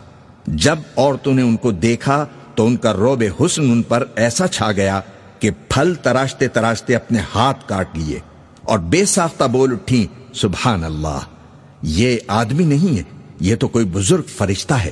[0.47, 4.72] جب عورتوں نے ان کو دیکھا تو ان کا روب حسن ان پر ایسا چھا
[4.72, 5.01] گیا
[5.39, 8.19] کہ پھل تراشتے تراشتے اپنے ہاتھ کاٹ لیے
[8.61, 11.19] اور بے ساختہ بول اٹھی سبحان اللہ،
[11.81, 13.03] یہ آدمی نہیں ہے،
[13.39, 14.91] یہ تو کوئی بزرگ فرشتہ ہے۔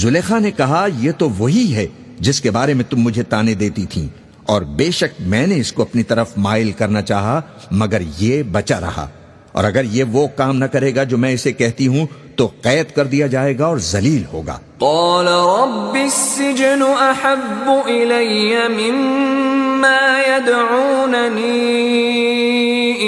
[0.00, 1.86] زلیخا نے کہا، یہ تو وہی ہے
[2.26, 4.06] جس کے بارے میں تم مجھے تانے دیتی تھی
[4.52, 7.40] اور بے شک میں نے اس کو اپنی طرف مائل کرنا چاہا،
[7.80, 9.06] مگر یہ بچا رہا
[9.52, 12.06] اور اگر یہ وہ کام نہ کرے گا جو میں اسے کہتی ہوں،
[12.36, 14.56] تو قید کر دیا جائے گا اور ذلیل ہوگا.
[14.78, 21.56] قال رب السجن احب الي مما يدعونني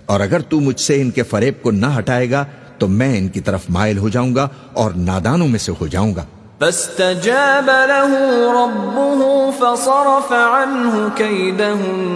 [0.05, 2.45] اور اگر تو مجھ سے ان کے فریب کو نہ ہٹائے گا،
[2.77, 6.15] تو میں ان کی طرف مائل ہو جاؤں گا اور نادانوں میں سے ہو جاؤں
[6.15, 6.25] گا۔
[6.61, 8.09] فاستجاب له
[8.53, 9.21] ربه
[9.59, 12.07] فصرف عنه كيدهن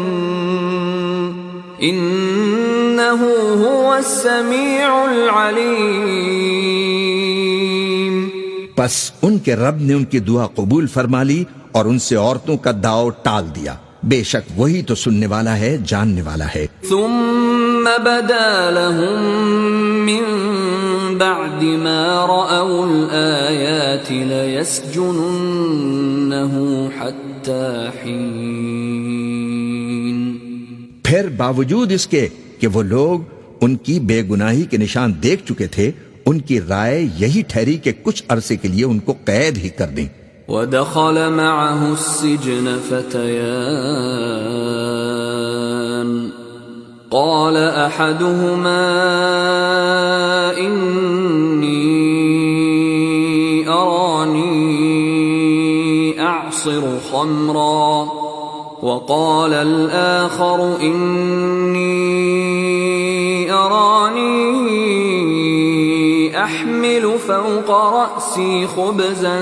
[1.80, 5.76] انه هو السميع العليم.
[8.76, 12.58] پس ان کے رب نے ان کی دعا قبول فرما لی اور ان سے عورتوں
[12.58, 17.90] کا داؤ ٹال دیا۔ بے شک وہی تو سننے والا ہے جاننے والا ہے۔ ثم
[18.04, 19.24] بدا لهم
[20.06, 20.24] من
[21.18, 30.38] بعد ما رأوا الآيات ليسجننه حتى حين۔
[31.04, 32.28] پھر باوجود اس کے
[32.60, 33.20] کہ وہ لوگ
[33.62, 35.92] ان کی بے گناہی کے نشان دیکھ چکے تھے
[36.26, 39.88] ان کی رائے یہی ٹھہری کہ کچھ عرصے کے لیے ان کو قید ہی کر
[39.88, 40.08] دیں۔
[40.48, 45.15] ودخل معه السجن فتيان
[47.12, 48.86] قال أحدهما
[50.58, 52.06] إني
[53.70, 54.56] أراني
[56.22, 58.08] أعصر خمرا
[58.82, 61.86] وقال الآخر إني
[63.54, 64.56] أراني
[66.44, 69.40] أحمل فوق رأسي خبزا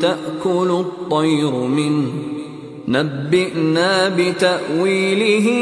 [0.00, 2.37] تأكل الطير منه
[2.88, 5.56] نبئنا بتأويله،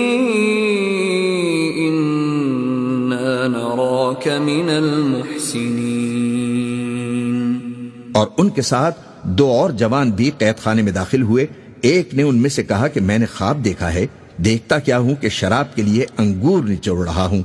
[1.78, 7.58] إنا نراك من المحسنين۔
[8.12, 11.46] اور ان کے ساتھ دو اور جوان بھی قید خانے میں داخل ہوئے۔
[11.80, 15.14] ایک نے ان میں سے کہا کہ میں نے خواب دیکھا ہے، دیکھتا کیا ہوں
[15.14, 17.42] کہ شراب کے لیے انگور نچوڑ رہا ہوں۔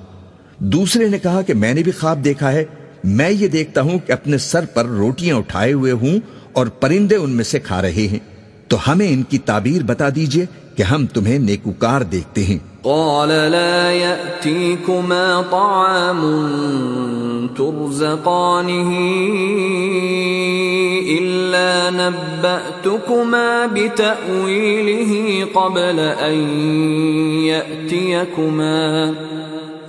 [0.58, 2.66] دوسرے نے کہا کہ میں نے بھی خواب دیکھا ہے۔
[3.04, 6.20] میں یہ دیکھتا ہوں کہ اپنے سر پر روٹیاں اٹھائے ہوئے ہوں
[6.54, 8.31] اور پرندے ان میں سے کھا رہے ہیں۔
[8.72, 10.46] تو ہمیں ان کی تعبیر بتا دیجیے
[10.76, 16.22] کہ ہم تمہیں نیکوکار دیکھتے ہیں۔ قال لا يأتيكما طعام
[17.58, 18.92] ترزقانه
[21.10, 25.14] إلا نبأتكما بتأويله
[25.54, 26.50] قبل أن
[27.44, 29.12] يأتيكما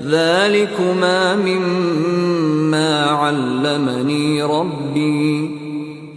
[0.03, 5.62] ذلكما مما علمني ربي۔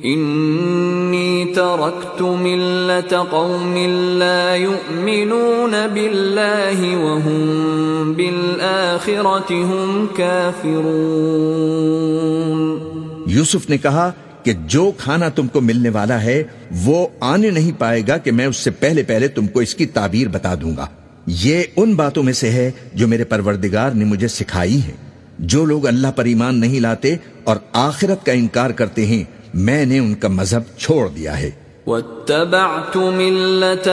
[0.07, 3.77] انی ترکت ملت قوم
[4.17, 12.79] لا يؤمنون باللہ وهم بالآخرة هم کافرون
[13.27, 14.11] یوسف نے کہا
[14.43, 18.45] کہ جو کھانا تم کو ملنے والا ہے، وہ آنے نہیں پائے گا کہ میں
[18.45, 20.85] اس سے پہلے پہلے تم کو اس کی تعبیر بتا دوں گا۔
[21.27, 25.05] یہ ان باتوں میں سے ہے جو میرے پروردگار نے مجھے سکھائی ہیں۔
[25.39, 29.23] جو لوگ اللہ پر ایمان نہیں لاتے اور آخرت کا انکار کرتے ہیں
[29.55, 31.51] میں نے ان کا مذہب چھوڑ دیا ہے
[31.87, 33.87] واتبعت ملة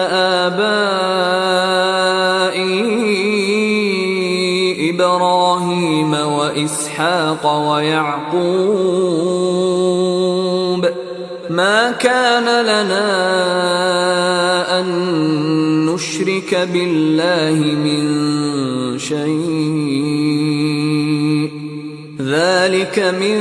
[0.47, 1.51] آبائي
[4.90, 8.12] إبراهيم وإسحاق ويعقوب
[11.51, 13.09] ما كان لنا
[14.80, 14.86] أن
[15.86, 18.02] نشرك بالله من
[18.98, 20.11] شيء
[22.33, 23.39] ذلك من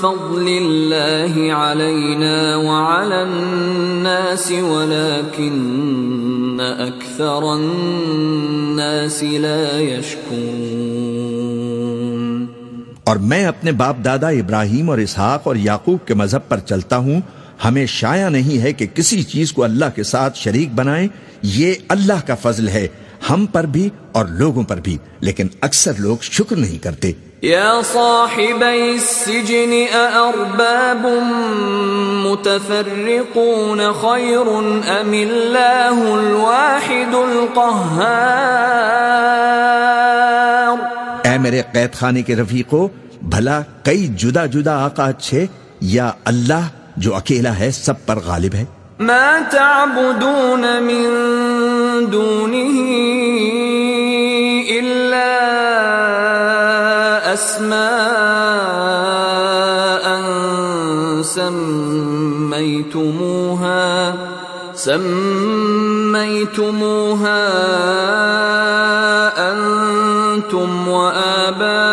[0.00, 12.46] فضل الله علينا وعلى الناس ولكن أكثر الناس لا يشكرون۔
[13.04, 17.20] اور میں اپنے باپ دادا ابراہیم اور اسحاق اور یعقوب کے مذہب پر چلتا ہوں۔
[17.64, 21.08] ہمیں شایع نہیں ہے کہ کسی چیز کو اللہ کے ساتھ شریک بنائیں۔
[21.42, 22.88] یہ اللہ کا فضل ہے۔
[23.30, 27.12] ہم پر بھی اور لوگوں پر بھی۔ لیکن اکثر لوگ شکر نہیں کرتے۔
[27.42, 31.06] يا صاحبي السجن أأرباب
[32.26, 34.58] متفرقون خير
[35.00, 38.12] أم الله الواحد القهار؟
[41.24, 42.82] اے میرے قید خانے کے رفیقو
[43.34, 45.46] بھلا کئی جدا جدا آقا اچھے
[45.96, 46.64] یا اللہ
[46.96, 48.64] جو اکیلا ہے سب پر غالب ہے؟
[49.00, 51.06] ما تعبدون من
[52.10, 53.71] دونه
[57.72, 59.52] أسماء
[62.52, 63.84] سميتموها
[64.74, 65.12] سميتموها
[69.52, 71.91] أنتم وآباؤكم.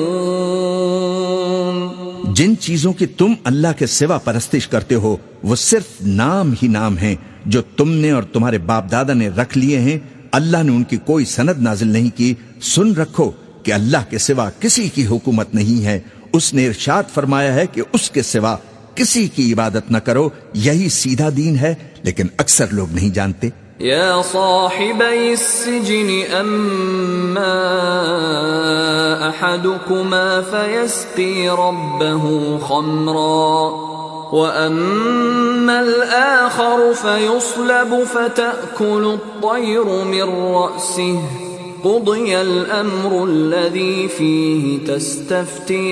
[2.34, 6.98] جن چیزوں کی تم اللہ کے سوا پرستش کرتے ہو، وہ صرف نام ہی نام
[6.98, 7.16] ہیں
[7.46, 9.98] جو تم نے اور تمہارے باپ دادا نے رکھ لیے ہیں
[10.32, 13.30] اللہ نے ان کی کوئی سند نازل نہیں کی۔ سن رکھو
[13.62, 16.00] کہ اللہ کے سوا کسی کی حکومت نہیں ہے۔
[16.32, 18.56] اس نے ارشاد فرمایا ہے کہ اس کے سوا
[18.94, 23.48] کسی کی عبادت نہ کرو۔ یہی سیدھا دین ہے، لیکن اکثر لوگ نہیں جانتے۔
[23.80, 26.08] يا صاحبي السجن
[26.40, 27.66] أما
[29.40, 32.28] أحدكما فيسقي ربه
[32.68, 33.99] خمرا۔
[34.32, 41.20] وأما الآخر فيصلب فتأكل الطير من رأسه
[41.84, 45.90] قضي الأمر الذي فيه تستفتيان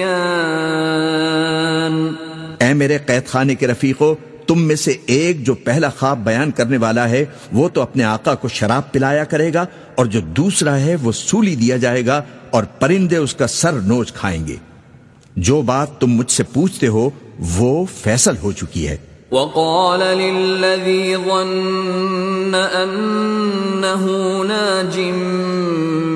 [2.60, 4.15] اے میرے قید خانے کے رفیقو،
[4.47, 8.35] تم میں سے ایک جو پہلا خواب بیان کرنے والا ہے، وہ تو اپنے آقا
[8.35, 12.65] کو شراب پلایا کرے گا اور جو دوسرا ہے، وہ سولی دیا جائے گا اور
[12.78, 14.56] پرندے اس کا سر نوچ کھائیں گے۔
[15.36, 17.10] جو بات تم مجھ سے پوچھتے ہو
[17.56, 18.97] وہ فیصل ہو چکی ہے۔
[19.32, 22.55] وقال للذي ظن
[22.85, 24.06] أنه
[24.44, 25.01] ناج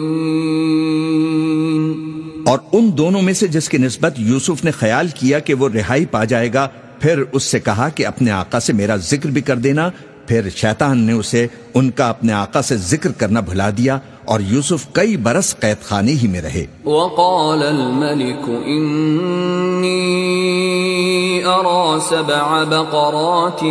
[2.45, 6.06] اور ان دونوں میں سے جس کی نسبت یوسف نے خیال کیا کہ وہ رہائی
[6.06, 6.68] پا جائے گا
[7.01, 9.89] پھر اس سے کہا کہ اپنے آقا سے میرا ذکر بھی کر دینا
[10.31, 14.91] پھر شیطان نے اسے ان کا اپنے آقا سے ذکر کرنا بھلا دیا اور یوسف
[14.91, 23.63] کئی برس قید خانے ہی میں رہے۔ وقال الملك انی ارى سبع بقرات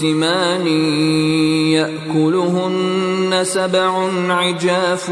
[0.00, 0.66] سمان
[1.72, 5.10] يأكلهن سبع عجاف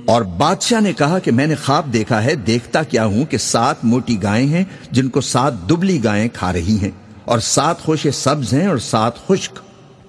[0.05, 3.83] اور بادشاہ نے کہا کہ میں نے خواب دیکھا ہے، دیکھتا کیا ہوں کہ سات
[3.83, 6.91] موٹی گائیں ہیں جن کو سات دبلی گائیں کھا رہی ہیں
[7.25, 9.53] اور سات خوشے سبز ہیں اور سات خشک۔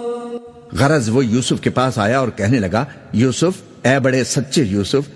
[0.81, 5.09] غرض وہ یوسف کے پاس آیا اور کہنے لگا، یوسف، اے بڑے سچے یوسف،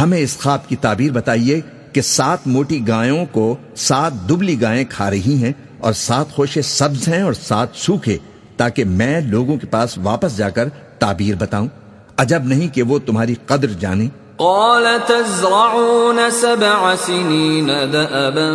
[0.00, 1.60] ہمیں اس خواب کی تعبیر بتائیے
[1.92, 7.08] کہ سات موٹی گایوں کو سات دبلی گائیں کھا رہی ہیں اور سات خوشے سبز
[7.08, 8.18] ہیں اور سات سوکھے،
[8.56, 10.68] تاکہ میں لوگوں کے پاس واپس جا کر
[10.98, 11.68] تعبیر بتاؤں۔
[12.16, 14.08] عجب نہیں کہ وہ تمہاری قدر جانے
[14.42, 18.50] قال تزرعون سبع سنين دأبا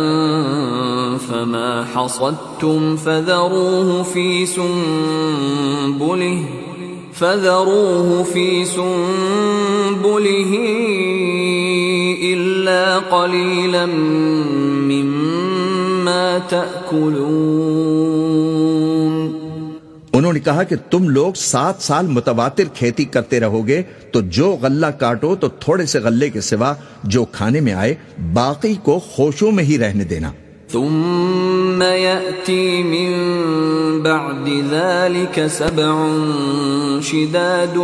[1.16, 6.44] فما حصدتم فذروه في سنبله
[7.12, 10.52] فذروه في سنبله
[12.22, 13.86] إلا قليلا
[14.92, 18.47] مما تأكلون
[20.12, 23.82] انہوں نے کہا کہ تم لوگ سات سال متواتر کھیتی کرتے رہو گے،
[24.12, 26.72] تو جو غلہ کاٹو تو تھوڑے سے غلے کے سوا
[27.04, 27.94] جو کھانے میں آئے،
[28.32, 30.30] باقی کو خوشوں میں ہی رہنے دینا۔
[30.72, 33.12] ثم يأتي من
[34.02, 35.92] بعد ذلك سبع
[37.02, 37.76] شداد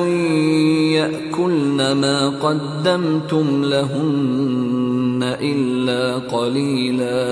[0.93, 6.03] يأكلن ما قدمتم لهن إلا
[6.37, 7.25] قليلا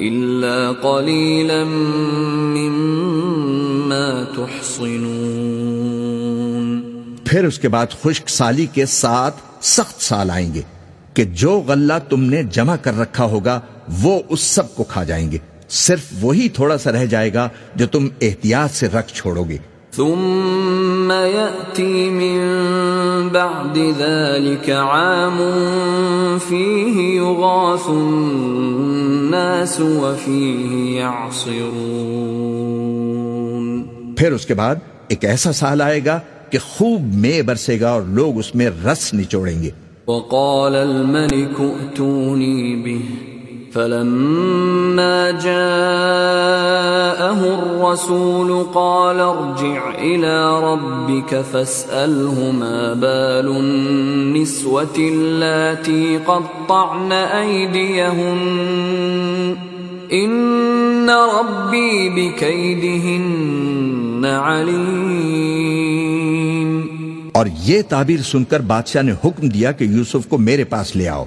[0.00, 1.64] إلا قليلا
[2.56, 3.47] مما
[4.36, 6.82] تحصنون۔
[7.24, 10.62] پھر اس کے بعد خشک سالی کے ساتھ سخت سال آئیں گے
[11.14, 13.60] کہ جو غلہ تم نے جمع کر رکھا ہوگا
[14.02, 15.38] وہ اس سب کو کھا جائیں گے۔
[15.68, 19.58] صرف وہی تھوڑا سا رہ جائے گا جو تم احتیاط سے رکھ چھوڑو گے۔
[19.96, 25.38] ثم يأتي من بعد ذلك عام
[26.48, 33.07] فيه يغاث الناس وفيه يعصرون۔
[34.18, 34.74] پھر اس کے بعد
[35.08, 36.20] ایک ایسا سال آئے گا
[36.50, 39.70] کہ خوب میں برسے گا اور لوگ اس میں رس نچوڑیں گے۔
[40.06, 43.00] وقال الملك ائتوني به،
[43.72, 45.60] فلما جاءه
[47.58, 57.12] الرسول قال ارجع إلى ربك فاسأله ما بال النسوة اللاتي قطعن
[57.46, 58.18] أيديهن.
[60.10, 66.86] ان ربی بکیدہن علیم
[67.32, 71.08] اور یہ تعبیر سن کر بادشاہ نے حکم دیا کہ یوسف کو میرے پاس لے
[71.08, 71.24] آؤ۔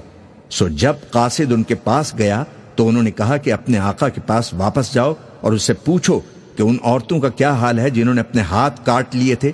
[0.50, 2.44] سو جب قاصد ان کے پاس گیا
[2.74, 6.20] تو انہوں نے کہا کہ اپنے آقا کے پاس واپس جاؤ اور اس سے پوچھو
[6.56, 9.52] کہ ان عورتوں کا کیا حال ہے جنہوں نے اپنے ہاتھ کاٹ لیے تھے۔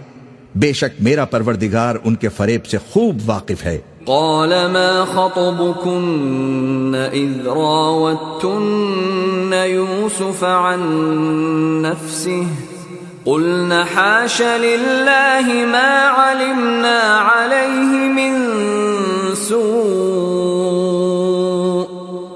[0.61, 7.47] بے شک میرا پروردگار ان کے فریب سے خوب واقف ہے۔ قال ما خطبكن إذ
[7.47, 12.43] راوتن يوسف عن نفسه؟
[13.25, 18.55] قلنا حاش لله ما علمنا عليه من
[19.49, 20.68] سوء.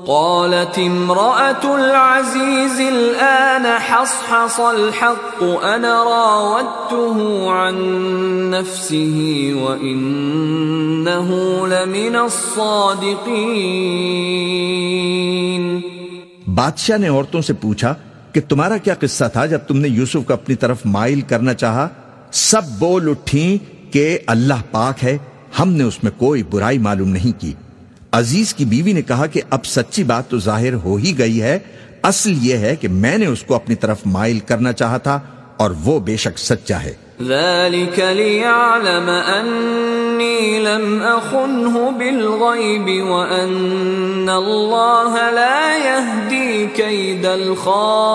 [0.07, 7.19] قالت امرأة العزيز الآن حصحص الحق، أنا راودته
[7.49, 7.75] عن
[8.51, 9.19] نفسه
[9.63, 11.31] وإنه
[11.67, 13.11] لمن الصادقين.
[16.55, 17.95] بادشاہ نے عورتوں سے پوچھا
[18.33, 21.89] کہ تمہارا کیا قصہ تھا جب تم نے یوسف کو اپنی طرف مائل کرنا چاہا؟
[22.33, 23.59] سب بول اٹھیں
[23.93, 25.19] کہ اللہ پاک ہے،
[25.61, 27.53] ہم نے اس میں کوئی برائی معلوم نہیں کی۔
[28.15, 31.59] عزیز کی بیوی نے کہا کہ اب سچی بات تو ظاہر ہو ہی گئی ہے
[32.03, 35.21] اصل یہ ہے کہ میں نے اس کو اپنی طرف مائل کرنا چاہا تھا
[35.57, 39.11] اور وہ بے شک سچا ہے۔ ذلك ليعلم
[39.41, 48.13] أني لم أخنه بالغيب وأن الله لا يهدي كيد الخائنين۔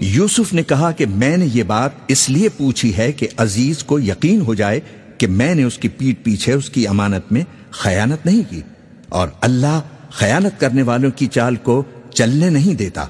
[0.00, 3.98] یوسف نے کہا کہ میں نے یہ بات اس لیے پوچھی ہے کہ عزیز کو
[3.98, 4.80] یقین ہو جائے
[5.18, 8.60] کہ میں نے اس کی پیٹ پیچھے اس کی امانت میں خیانت نہیں کی
[9.08, 9.80] اور اللہ
[10.10, 13.06] خیانت کرنے والوں کی چال کو چلنے نہیں دیتا۔